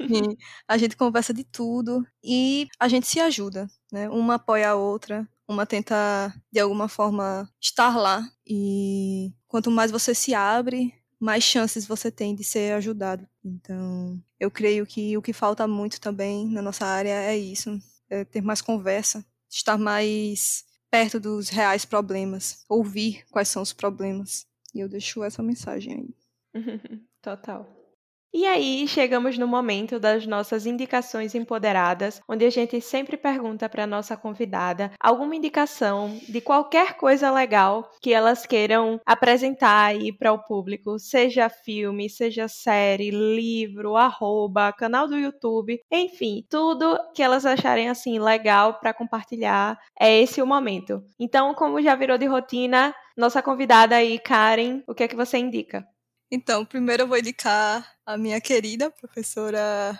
Sim, 0.07 0.37
a 0.67 0.77
gente 0.77 0.95
conversa 0.97 1.33
de 1.33 1.43
tudo 1.43 2.05
e 2.23 2.67
a 2.79 2.87
gente 2.87 3.07
se 3.07 3.19
ajuda, 3.19 3.67
né? 3.91 4.09
Uma 4.09 4.35
apoia 4.35 4.69
a 4.69 4.75
outra, 4.75 5.27
uma 5.47 5.65
tenta 5.65 6.33
de 6.51 6.59
alguma 6.59 6.87
forma 6.87 7.49
estar 7.61 7.97
lá 7.97 8.21
e 8.45 9.33
quanto 9.47 9.71
mais 9.71 9.91
você 9.91 10.13
se 10.15 10.33
abre, 10.33 10.93
mais 11.19 11.43
chances 11.43 11.85
você 11.85 12.11
tem 12.11 12.35
de 12.35 12.43
ser 12.43 12.73
ajudado. 12.73 13.27
Então, 13.43 14.21
eu 14.39 14.51
creio 14.51 14.85
que 14.85 15.17
o 15.17 15.21
que 15.21 15.33
falta 15.33 15.67
muito 15.67 15.99
também 15.99 16.47
na 16.47 16.61
nossa 16.61 16.85
área 16.85 17.09
é 17.13 17.37
isso, 17.37 17.79
é 18.09 18.23
ter 18.25 18.41
mais 18.41 18.61
conversa, 18.61 19.25
estar 19.49 19.77
mais 19.77 20.65
perto 20.89 21.19
dos 21.19 21.49
reais 21.49 21.85
problemas, 21.85 22.63
ouvir 22.69 23.25
quais 23.29 23.47
são 23.49 23.61
os 23.61 23.73
problemas. 23.73 24.45
E 24.73 24.79
eu 24.79 24.87
deixo 24.89 25.23
essa 25.23 25.41
mensagem 25.41 25.93
aí. 25.93 26.15
Total. 27.21 27.86
E 28.33 28.45
aí 28.45 28.87
chegamos 28.87 29.37
no 29.37 29.47
momento 29.47 29.99
das 29.99 30.27
nossas 30.27 30.65
indicações 30.65 31.33
empoderadas, 31.33 32.21
onde 32.27 32.45
a 32.45 32.49
gente 32.49 32.79
sempre 32.81 33.17
pergunta 33.17 33.67
para 33.67 33.87
nossa 33.87 34.15
convidada 34.15 34.91
alguma 34.99 35.35
indicação 35.35 36.17
de 36.27 36.39
qualquer 36.41 36.95
coisa 36.97 37.31
legal 37.31 37.89
que 38.01 38.13
elas 38.13 38.45
queiram 38.45 38.99
apresentar 39.05 39.85
aí 39.85 40.11
para 40.11 40.31
o 40.33 40.43
público, 40.43 40.99
seja 40.99 41.49
filme, 41.49 42.09
seja 42.09 42.47
série, 42.47 43.09
livro, 43.11 43.95
arroba, 43.95 44.71
canal 44.73 45.07
do 45.07 45.17
YouTube, 45.17 45.79
enfim, 45.91 46.45
tudo 46.49 46.97
que 47.15 47.23
elas 47.23 47.45
acharem 47.45 47.89
assim 47.89 48.19
legal 48.19 48.79
para 48.79 48.93
compartilhar, 48.93 49.77
é 49.99 50.21
esse 50.21 50.41
o 50.41 50.47
momento. 50.47 51.01
Então, 51.19 51.53
como 51.55 51.81
já 51.81 51.95
virou 51.95 52.17
de 52.17 52.25
rotina, 52.25 52.93
nossa 53.15 53.41
convidada 53.41 53.95
aí, 53.95 54.19
Karen, 54.19 54.83
o 54.87 54.93
que 54.93 55.03
é 55.03 55.07
que 55.07 55.15
você 55.15 55.37
indica? 55.37 55.87
Então, 56.29 56.65
primeiro 56.65 57.03
eu 57.03 57.07
vou 57.07 57.17
indicar 57.17 57.89
a 58.05 58.17
minha 58.17 58.41
querida 58.41 58.91
professora 58.91 59.97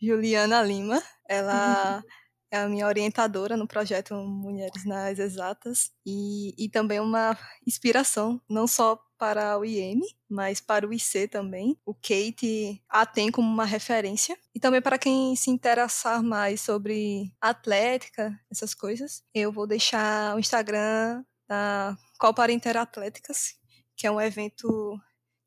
Juliana 0.00 0.62
Lima. 0.62 1.02
Ela 1.26 2.02
é 2.50 2.58
a 2.58 2.68
minha 2.68 2.86
orientadora 2.86 3.56
no 3.56 3.66
projeto 3.66 4.14
Mulheres 4.14 4.84
nas 4.84 5.18
Exatas 5.18 5.90
e, 6.04 6.54
e 6.62 6.68
também 6.68 7.00
uma 7.00 7.38
inspiração, 7.66 8.38
não 8.48 8.66
só 8.66 9.02
para 9.16 9.58
o 9.58 9.64
IM, 9.64 10.00
mas 10.28 10.60
para 10.60 10.86
o 10.86 10.92
IC 10.92 11.28
também. 11.28 11.78
O 11.86 11.94
Kate 11.94 12.82
a 12.88 13.06
tem 13.06 13.30
como 13.30 13.48
uma 13.48 13.64
referência. 13.64 14.36
E 14.54 14.60
também 14.60 14.82
para 14.82 14.98
quem 14.98 15.34
se 15.36 15.50
interessar 15.50 16.22
mais 16.22 16.60
sobre 16.60 17.32
atlética, 17.40 18.38
essas 18.50 18.74
coisas, 18.74 19.22
eu 19.32 19.50
vou 19.50 19.66
deixar 19.66 20.36
o 20.36 20.38
Instagram 20.38 21.24
da 21.48 21.96
Copa 22.18 22.50
Interatléticas, 22.52 23.54
que 23.96 24.06
é 24.06 24.10
um 24.10 24.20
evento 24.20 25.00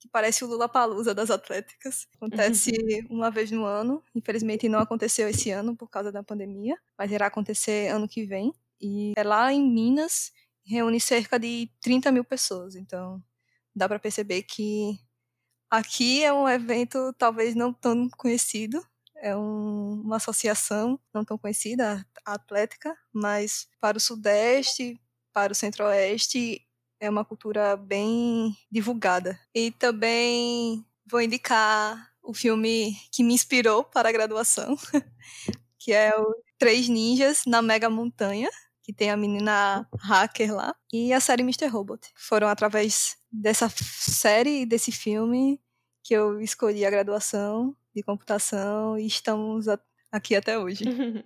que 0.05 0.11
parece 0.11 0.43
o 0.43 0.47
Lula 0.47 0.69
Palusa 0.69 1.13
das 1.13 1.31
atléticas. 1.31 2.07
Acontece 2.15 2.71
uhum. 3.09 3.17
uma 3.17 3.31
vez 3.31 3.51
no 3.51 3.65
ano. 3.65 4.03
Infelizmente 4.13 4.69
não 4.69 4.79
aconteceu 4.79 5.27
esse 5.27 5.49
ano 5.49 5.75
por 5.75 5.89
causa 5.89 6.11
da 6.11 6.23
pandemia, 6.23 6.77
mas 6.97 7.11
irá 7.11 7.27
acontecer 7.27 7.91
ano 7.91 8.07
que 8.07 8.25
vem. 8.25 8.53
E 8.79 9.13
é 9.17 9.23
lá 9.23 9.51
em 9.51 9.61
Minas, 9.67 10.31
reúne 10.63 10.99
cerca 10.99 11.39
de 11.39 11.69
30 11.81 12.11
mil 12.11 12.23
pessoas. 12.23 12.75
Então 12.75 13.21
dá 13.75 13.87
para 13.87 13.99
perceber 13.99 14.43
que 14.43 14.97
aqui 15.69 16.23
é 16.23 16.31
um 16.31 16.47
evento 16.47 17.13
talvez 17.17 17.55
não 17.55 17.73
tão 17.73 18.09
conhecido. 18.09 18.85
É 19.17 19.35
um, 19.35 20.01
uma 20.03 20.17
associação 20.17 20.99
não 21.13 21.25
tão 21.25 21.37
conhecida, 21.37 22.05
a 22.25 22.33
Atlética, 22.33 22.95
mas 23.13 23.67
para 23.79 23.97
o 23.97 23.99
Sudeste, 23.99 24.99
para 25.33 25.51
o 25.51 25.55
Centro-Oeste 25.55 26.61
é 26.99 27.09
uma 27.09 27.25
cultura 27.25 27.75
bem 27.75 28.55
divulgada. 28.71 29.39
E 29.53 29.71
também 29.71 30.85
vou 31.09 31.21
indicar 31.21 32.11
o 32.21 32.33
filme 32.33 32.95
que 33.11 33.23
me 33.23 33.33
inspirou 33.33 33.83
para 33.83 34.09
a 34.09 34.11
graduação, 34.11 34.75
que 35.77 35.93
é 35.93 36.11
o 36.17 36.35
Três 36.57 36.87
Ninjas 36.87 37.43
na 37.45 37.61
Mega 37.61 37.89
Montanha, 37.89 38.49
que 38.81 38.93
tem 38.93 39.11
a 39.11 39.17
menina 39.17 39.87
hacker 39.99 40.53
lá, 40.53 40.75
e 40.91 41.11
a 41.13 41.19
série 41.19 41.41
Mr. 41.41 41.67
Robot. 41.67 42.07
Foram 42.15 42.47
através 42.47 43.17
dessa 43.31 43.69
série 43.69 44.61
e 44.61 44.65
desse 44.65 44.91
filme 44.91 45.59
que 46.03 46.13
eu 46.13 46.39
escolhi 46.39 46.85
a 46.85 46.89
graduação 46.89 47.75
de 47.95 48.03
computação 48.03 48.97
e 48.97 49.07
estamos 49.07 49.65
aqui 50.11 50.35
até 50.35 50.57
hoje. 50.57 50.83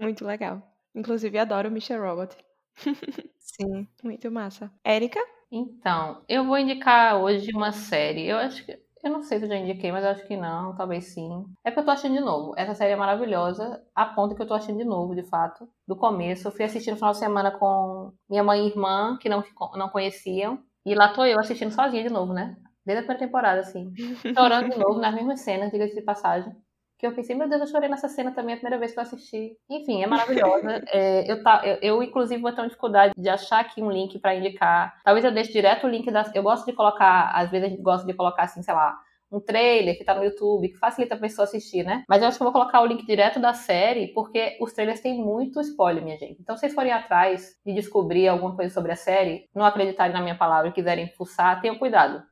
Muito 0.00 0.24
legal. 0.24 0.62
Inclusive, 0.94 1.38
adoro 1.38 1.68
Mr. 1.68 1.96
Robot. 1.96 2.36
Sim. 3.60 3.88
Muito 4.04 4.30
massa. 4.30 4.70
Érica? 4.84 5.18
Então, 5.50 6.22
eu 6.28 6.44
vou 6.44 6.58
indicar 6.58 7.16
hoje 7.20 7.50
uma 7.52 7.72
série. 7.72 8.26
Eu 8.26 8.36
acho 8.38 8.64
que. 8.64 8.78
Eu 9.02 9.10
não 9.12 9.22
sei 9.22 9.38
se 9.38 9.44
eu 9.44 9.48
já 9.48 9.56
indiquei, 9.56 9.92
mas 9.92 10.04
eu 10.04 10.10
acho 10.10 10.26
que 10.26 10.36
não, 10.36 10.74
talvez 10.74 11.04
sim. 11.14 11.44
É 11.64 11.70
porque 11.70 11.80
eu 11.80 11.84
tô 11.84 11.90
achando 11.92 12.14
de 12.14 12.20
novo. 12.20 12.52
Essa 12.56 12.74
série 12.74 12.92
é 12.92 12.96
maravilhosa, 12.96 13.80
a 13.94 14.04
ponto 14.06 14.34
que 14.34 14.42
eu 14.42 14.46
tô 14.46 14.54
achando 14.54 14.78
de 14.78 14.84
novo, 14.84 15.14
de 15.14 15.22
fato. 15.22 15.68
Do 15.86 15.96
começo. 15.96 16.48
Eu 16.48 16.52
fui 16.52 16.64
assistir 16.64 16.90
no 16.90 16.96
final 16.96 17.12
de 17.12 17.18
semana 17.18 17.50
com 17.56 18.12
minha 18.28 18.42
mãe 18.42 18.64
e 18.64 18.68
irmã, 18.70 19.16
que 19.20 19.28
não, 19.28 19.42
não 19.74 19.88
conheciam. 19.88 20.58
E 20.84 20.94
lá 20.94 21.12
tô 21.12 21.24
eu 21.24 21.38
assistindo 21.38 21.70
sozinha 21.72 22.02
de 22.02 22.10
novo, 22.10 22.32
né? 22.32 22.56
Desde 22.84 23.04
a 23.04 23.06
primeira 23.06 23.18
temporada, 23.26 23.60
assim. 23.60 23.92
Chorando 24.36 24.68
de 24.70 24.78
novo, 24.78 24.98
nas 25.00 25.14
mesmas 25.14 25.40
cenas, 25.40 25.70
diga-se 25.70 25.94
de 25.94 26.02
passagem 26.02 26.52
que 26.98 27.06
eu 27.06 27.12
pensei, 27.12 27.36
meu 27.36 27.48
Deus, 27.48 27.60
eu 27.60 27.66
chorei 27.68 27.88
nessa 27.88 28.08
cena 28.08 28.32
também 28.32 28.54
a 28.54 28.58
primeira 28.58 28.78
vez 28.78 28.92
que 28.92 28.98
eu 28.98 29.02
assisti. 29.02 29.56
Enfim, 29.70 30.02
é 30.02 30.06
maravilhosa. 30.08 30.82
é, 30.88 31.30
eu, 31.30 31.42
tá, 31.42 31.62
eu, 31.64 31.78
eu, 31.80 32.02
inclusive, 32.02 32.42
vou 32.42 32.52
ter 32.52 32.60
uma 32.60 32.68
dificuldade 32.68 33.14
de 33.16 33.28
achar 33.28 33.60
aqui 33.60 33.80
um 33.82 33.90
link 33.90 34.18
para 34.18 34.34
indicar. 34.34 35.00
Talvez 35.04 35.24
eu 35.24 35.32
deixe 35.32 35.52
direto 35.52 35.86
o 35.86 35.90
link 35.90 36.10
das. 36.10 36.34
Eu 36.34 36.42
gosto 36.42 36.66
de 36.66 36.72
colocar, 36.72 37.30
às 37.34 37.50
vezes 37.50 37.66
a 37.66 37.70
gente 37.70 37.82
gosta 37.82 38.06
de 38.06 38.14
colocar 38.14 38.42
assim, 38.42 38.62
sei 38.62 38.74
lá, 38.74 38.98
um 39.30 39.40
trailer 39.40 39.96
que 39.96 40.04
tá 40.04 40.14
no 40.14 40.24
YouTube, 40.24 40.70
que 40.70 40.78
facilita 40.78 41.14
a 41.14 41.18
pessoa 41.18 41.44
assistir, 41.44 41.84
né? 41.84 42.02
Mas 42.08 42.22
eu 42.22 42.28
acho 42.28 42.38
que 42.38 42.42
eu 42.42 42.46
vou 42.46 42.52
colocar 42.52 42.80
o 42.80 42.86
link 42.86 43.06
direto 43.06 43.38
da 43.38 43.52
série, 43.52 44.08
porque 44.08 44.56
os 44.60 44.72
trailers 44.72 45.00
têm 45.00 45.22
muito 45.22 45.60
spoiler, 45.60 46.02
minha 46.02 46.18
gente. 46.18 46.40
Então, 46.40 46.56
se 46.56 46.60
vocês 46.60 46.74
forem 46.74 46.92
atrás 46.92 47.54
de 47.64 47.74
descobrir 47.74 48.26
alguma 48.28 48.56
coisa 48.56 48.72
sobre 48.72 48.92
a 48.92 48.96
série, 48.96 49.48
não 49.54 49.64
acreditarem 49.64 50.14
na 50.14 50.22
minha 50.22 50.36
palavra 50.36 50.70
e 50.70 50.72
quiserem 50.72 51.12
fuçar, 51.14 51.60
tenham 51.60 51.78
cuidado. 51.78 52.22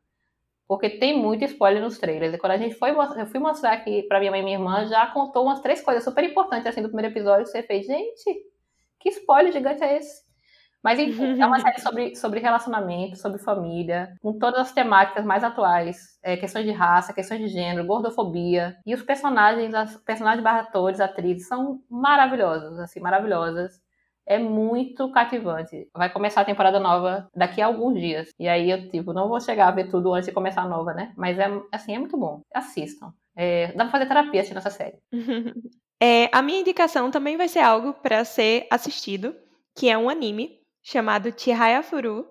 Porque 0.68 0.90
tem 0.90 1.16
muito 1.16 1.44
spoiler 1.44 1.82
nos 1.82 1.98
trailers. 1.98 2.34
E 2.34 2.38
quando 2.38 2.52
a 2.52 2.58
gente 2.58 2.74
foi, 2.74 2.90
eu 2.90 3.26
fui 3.26 3.38
mostrar 3.38 3.72
aqui 3.72 4.02
pra 4.04 4.18
minha 4.18 4.30
mãe 4.30 4.40
e 4.40 4.44
minha 4.44 4.56
irmã, 4.56 4.84
já 4.86 5.06
contou 5.06 5.44
umas 5.44 5.60
três 5.60 5.80
coisas 5.80 6.02
super 6.02 6.24
importantes 6.24 6.66
assim 6.66 6.82
do 6.82 6.88
primeiro 6.88 7.12
episódio 7.12 7.46
você 7.46 7.62
fez. 7.62 7.86
Gente, 7.86 8.34
que 8.98 9.10
spoiler 9.10 9.52
gigante 9.52 9.84
é 9.84 9.98
esse? 9.98 10.26
Mas 10.82 10.98
enfim, 11.00 11.40
é 11.40 11.46
uma 11.46 11.58
série 11.60 11.80
sobre, 11.80 12.14
sobre 12.14 12.40
relacionamento, 12.40 13.16
sobre 13.16 13.40
família, 13.40 14.14
com 14.22 14.38
todas 14.38 14.60
as 14.60 14.72
temáticas 14.72 15.24
mais 15.24 15.42
atuais, 15.42 16.16
é, 16.22 16.36
questões 16.36 16.64
de 16.64 16.70
raça, 16.70 17.12
questões 17.12 17.40
de 17.40 17.48
gênero, 17.48 17.86
gordofobia. 17.86 18.76
E 18.86 18.94
os 18.94 19.02
personagens, 19.02 19.74
as 19.74 19.96
personagens 19.96 20.44
barra 20.44 20.60
atores, 20.60 21.00
atrizes, 21.00 21.48
são 21.48 21.80
maravilhosos, 21.90 22.78
assim, 22.78 23.00
maravilhosas. 23.00 23.80
É 24.26 24.38
muito 24.38 25.10
cativante. 25.12 25.88
Vai 25.94 26.12
começar 26.12 26.40
a 26.40 26.44
temporada 26.44 26.80
nova 26.80 27.28
daqui 27.34 27.62
a 27.62 27.66
alguns 27.66 28.00
dias. 28.00 28.30
E 28.38 28.48
aí 28.48 28.70
eu, 28.70 28.90
tipo, 28.90 29.12
não 29.12 29.28
vou 29.28 29.40
chegar 29.40 29.68
a 29.68 29.70
ver 29.70 29.88
tudo 29.88 30.12
antes 30.12 30.26
de 30.26 30.34
começar 30.34 30.62
a 30.62 30.68
nova, 30.68 30.92
né? 30.92 31.12
Mas 31.16 31.38
é, 31.38 31.46
assim, 31.70 31.94
é 31.94 31.98
muito 31.98 32.16
bom. 32.16 32.40
Assistam. 32.52 33.12
É, 33.36 33.68
dá 33.72 33.84
pra 33.84 33.92
fazer 33.92 34.06
terapia 34.06 34.40
assistindo 34.40 34.58
essa 34.58 34.70
série. 34.70 34.98
é, 36.02 36.28
a 36.32 36.42
minha 36.42 36.60
indicação 36.60 37.10
também 37.10 37.36
vai 37.36 37.48
ser 37.48 37.60
algo 37.60 37.94
para 37.94 38.24
ser 38.24 38.66
assistido, 38.70 39.36
que 39.76 39.88
é 39.88 39.96
um 39.96 40.08
anime 40.08 40.58
chamado 40.82 41.32
Chihaya 41.36 41.82
Furu, 41.82 42.26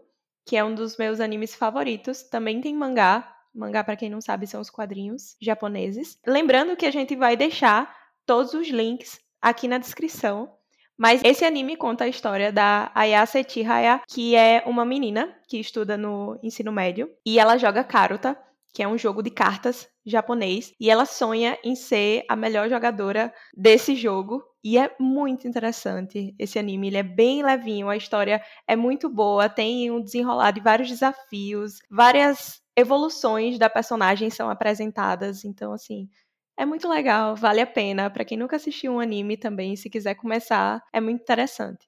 que 0.46 0.58
é 0.58 0.64
um 0.64 0.76
dos 0.76 0.98
meus 0.98 1.20
animes 1.20 1.56
favoritos. 1.56 2.24
Também 2.24 2.60
tem 2.60 2.76
mangá. 2.76 3.32
Mangá, 3.54 3.84
para 3.84 3.96
quem 3.96 4.10
não 4.10 4.20
sabe, 4.20 4.48
são 4.48 4.60
os 4.60 4.70
quadrinhos 4.70 5.38
japoneses. 5.42 6.20
Lembrando 6.28 6.76
que 6.76 6.86
a 6.86 6.92
gente 6.92 7.16
vai 7.16 7.38
deixar 7.38 7.96
todos 8.26 8.54
os 8.54 8.68
links 8.68 9.20
aqui 9.42 9.68
na 9.68 9.78
descrição. 9.78 10.52
Mas 10.98 11.22
esse 11.24 11.44
anime 11.44 11.76
conta 11.76 12.06
a 12.06 12.08
história 12.08 12.52
da 12.52 12.90
Ayase 12.96 13.46
Chihaya, 13.48 14.02
que 14.08 14.36
é 14.36 14.64
uma 14.66 14.86
menina 14.86 15.36
que 15.48 15.60
estuda 15.60 15.98
no 15.98 16.40
ensino 16.42 16.72
médio 16.72 17.10
e 17.26 17.38
ela 17.38 17.58
joga 17.58 17.84
Karuta, 17.84 18.38
que 18.74 18.84
é 18.84 18.88
um 18.88 18.98
jogo 18.98 19.22
de 19.24 19.30
cartas 19.30 19.88
japonês, 20.06 20.74
e 20.80 20.90
ela 20.90 21.06
sonha 21.06 21.58
em 21.64 21.76
ser 21.76 22.24
a 22.30 22.36
melhor 22.36 22.70
jogadora 22.70 23.34
desse 23.56 23.96
jogo. 23.96 24.44
E 24.64 24.78
é 24.78 24.94
muito 25.00 25.48
interessante 25.48 26.36
esse 26.40 26.60
anime, 26.60 26.88
ele 26.88 26.98
é 26.98 27.04
bem 27.04 27.44
levinho, 27.44 27.88
a 27.88 27.96
história 27.96 28.42
é 28.68 28.76
muito 28.76 29.08
boa, 29.10 29.48
tem 29.48 29.92
um 29.92 30.02
desenrolar 30.02 30.52
de 30.52 30.60
vários 30.60 30.90
desafios, 30.90 31.80
várias 31.90 32.62
evoluções 32.76 33.58
da 33.58 33.70
personagem 33.70 34.30
são 34.30 34.50
apresentadas, 34.50 35.46
então 35.46 35.72
assim, 35.72 36.10
é 36.58 36.66
muito 36.66 36.88
legal, 36.90 37.36
vale 37.36 37.62
a 37.62 37.68
pena. 37.68 38.10
Para 38.10 38.26
quem 38.26 38.38
nunca 38.38 38.56
assistiu 38.58 38.94
um 38.94 39.00
anime 39.00 39.38
também, 39.38 39.76
se 39.76 39.90
quiser 39.90 40.16
começar, 40.16 40.82
é 40.94 41.00
muito 41.02 41.22
interessante. 41.22 41.88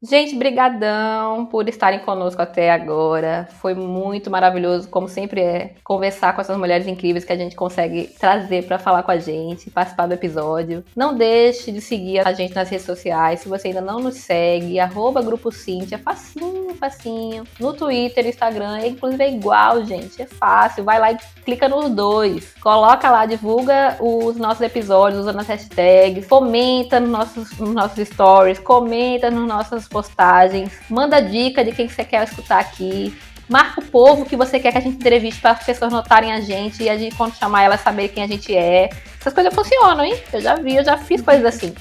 Gente, 0.00 0.36
brigadão 0.36 1.44
por 1.46 1.68
estarem 1.68 1.98
conosco 1.98 2.40
até 2.40 2.70
agora. 2.70 3.48
Foi 3.60 3.74
muito 3.74 4.30
maravilhoso, 4.30 4.88
como 4.88 5.08
sempre 5.08 5.40
é, 5.40 5.74
conversar 5.82 6.32
com 6.36 6.40
essas 6.40 6.56
mulheres 6.56 6.86
incríveis 6.86 7.24
que 7.24 7.32
a 7.32 7.36
gente 7.36 7.56
consegue 7.56 8.04
trazer 8.16 8.64
para 8.64 8.78
falar 8.78 9.02
com 9.02 9.10
a 9.10 9.18
gente, 9.18 9.68
participar 9.72 10.06
do 10.06 10.14
episódio. 10.14 10.84
Não 10.94 11.16
deixe 11.16 11.72
de 11.72 11.80
seguir 11.80 12.20
a 12.20 12.32
gente 12.32 12.54
nas 12.54 12.68
redes 12.68 12.86
sociais. 12.86 13.40
Se 13.40 13.48
você 13.48 13.68
ainda 13.68 13.80
não 13.80 13.98
nos 13.98 14.18
segue, 14.18 14.78
arroba 14.78 15.20
Grupo 15.20 15.50
Cintia, 15.50 15.98
facinho, 15.98 16.76
facinho. 16.76 17.42
No 17.58 17.72
Twitter, 17.72 18.24
Instagram, 18.24 18.86
inclusive 18.86 19.24
é 19.24 19.32
igual, 19.32 19.84
gente. 19.84 20.22
É 20.22 20.26
fácil. 20.26 20.84
Vai 20.84 21.00
lá 21.00 21.10
e 21.10 21.18
clica 21.44 21.68
nos 21.68 21.90
dois. 21.90 22.54
Coloca 22.60 23.10
lá, 23.10 23.26
divulga 23.26 23.96
os 23.98 24.36
nossos 24.36 24.60
episódios 24.60 25.22
usando 25.22 25.40
as 25.40 25.48
hashtags, 25.48 26.28
comenta 26.28 27.00
nos 27.00 27.10
nossos, 27.10 27.58
nos 27.58 27.74
nossos 27.74 28.06
stories, 28.06 28.60
comenta 28.60 29.28
nos 29.28 29.48
nossos 29.48 29.87
postagens, 29.88 30.72
manda 30.88 31.20
dica 31.20 31.64
de 31.64 31.72
quem 31.72 31.88
você 31.88 32.04
quer 32.04 32.24
escutar 32.24 32.60
aqui. 32.60 33.16
Marca 33.48 33.80
o 33.80 33.84
povo 33.84 34.26
que 34.26 34.36
você 34.36 34.60
quer 34.60 34.72
que 34.72 34.78
a 34.78 34.80
gente 34.80 34.96
entreviste 34.96 35.40
para 35.40 35.52
as 35.52 35.64
pessoas 35.64 35.90
notarem 35.90 36.32
a 36.32 36.40
gente 36.40 36.82
e 36.82 36.88
a 36.90 36.98
gente, 36.98 37.16
quando 37.16 37.34
chamar 37.34 37.62
elas, 37.62 37.80
saber 37.80 38.08
quem 38.08 38.22
a 38.22 38.26
gente 38.26 38.54
é. 38.54 38.90
Essas 39.18 39.32
coisas 39.32 39.54
funcionam, 39.54 40.04
hein? 40.04 40.22
Eu 40.32 40.40
já 40.40 40.54
vi, 40.56 40.76
eu 40.76 40.84
já 40.84 40.98
fiz 40.98 41.22
coisas 41.22 41.46
assim. 41.46 41.74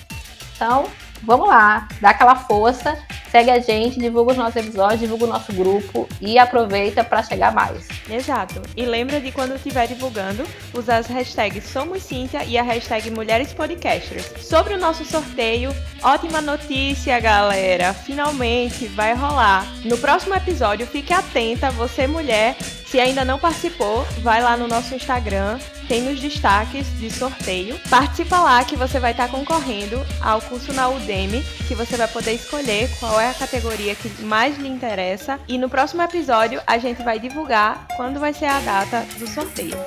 Então, 0.56 0.86
vamos 1.24 1.48
lá, 1.48 1.88
dá 2.00 2.10
aquela 2.10 2.36
força, 2.36 2.98
segue 3.32 3.52
a 3.52 3.60
gente, 3.60 4.00
divulga 4.00 4.32
os 4.32 4.38
nossos 4.38 4.56
episódios, 4.56 5.00
divulga 5.00 5.26
o 5.26 5.28
nosso 5.28 5.54
grupo 5.54 6.08
e 6.22 6.38
aproveita 6.38 7.04
para 7.04 7.24
chegar 7.24 7.54
mais. 7.54 7.88
Exato. 8.10 8.62
E 8.76 8.86
lembra 8.86 9.20
de 9.20 9.32
quando 9.32 9.56
estiver 9.56 9.88
divulgando, 9.88 10.44
usar 10.74 10.98
as 10.98 11.08
hashtags 11.08 11.66
Somos 11.66 12.04
Cíntia 12.04 12.44
e 12.44 12.58
a 12.58 12.64
hashtag 12.64 13.12
Mulheres 13.12 13.54
Podcasters. 13.54 14.32
Sobre 14.42 14.74
o 14.74 14.80
nosso 14.80 15.04
sorteio, 15.06 15.74
ótima 16.04 16.42
notícia, 16.42 17.20
galera! 17.20 17.94
Finalmente 17.94 18.88
vai 18.88 19.14
rolar. 19.14 19.66
No 19.84 19.98
próximo 19.98 20.36
episódio, 20.36 20.88
fique 20.88 21.14
atenta, 21.14 21.70
você 21.72 22.08
mulher, 22.08 22.56
se 22.90 23.00
ainda 23.00 23.26
não 23.26 23.40
participou, 23.40 24.06
vai 24.22 24.42
lá 24.42 24.56
no 24.56 24.68
nosso 24.68 24.96
Instagram 24.96 25.60
tem 25.88 26.02
nos 26.02 26.20
destaques 26.20 26.86
de 27.00 27.10
sorteio. 27.10 27.80
Participa 27.90 28.40
lá 28.40 28.64
que 28.64 28.76
você 28.76 29.00
vai 29.00 29.12
estar 29.12 29.30
concorrendo 29.30 30.06
ao 30.22 30.42
curso 30.42 30.74
na 30.74 30.90
Udemy, 30.90 31.42
que 31.68 31.74
você 31.74 31.96
vai 31.96 32.08
poder 32.08 32.34
escolher 32.34 32.90
qual 33.00 33.20
é 33.20 33.30
a 33.30 33.34
categoria 33.34 33.96
que 33.96 34.10
mais 34.24 34.58
lhe 34.58 34.68
interessa. 34.68 35.40
E 35.48 35.58
no 35.58 35.70
próximo 35.70 36.02
episódio 36.02 36.62
a 36.68 36.78
gente 36.78 37.02
vai 37.02 37.20
divulgar 37.20 37.88
quando 37.96 38.20
vai 38.20 38.34
ser 38.34 38.46
a 38.46 38.60
data 38.60 39.06
do 39.18 39.28
sorteio. 39.28 39.78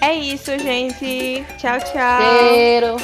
É 0.00 0.14
isso, 0.14 0.56
gente. 0.58 1.44
Tchau, 1.58 1.78
tchau. 1.80 2.20
Cheiro. 2.20 2.96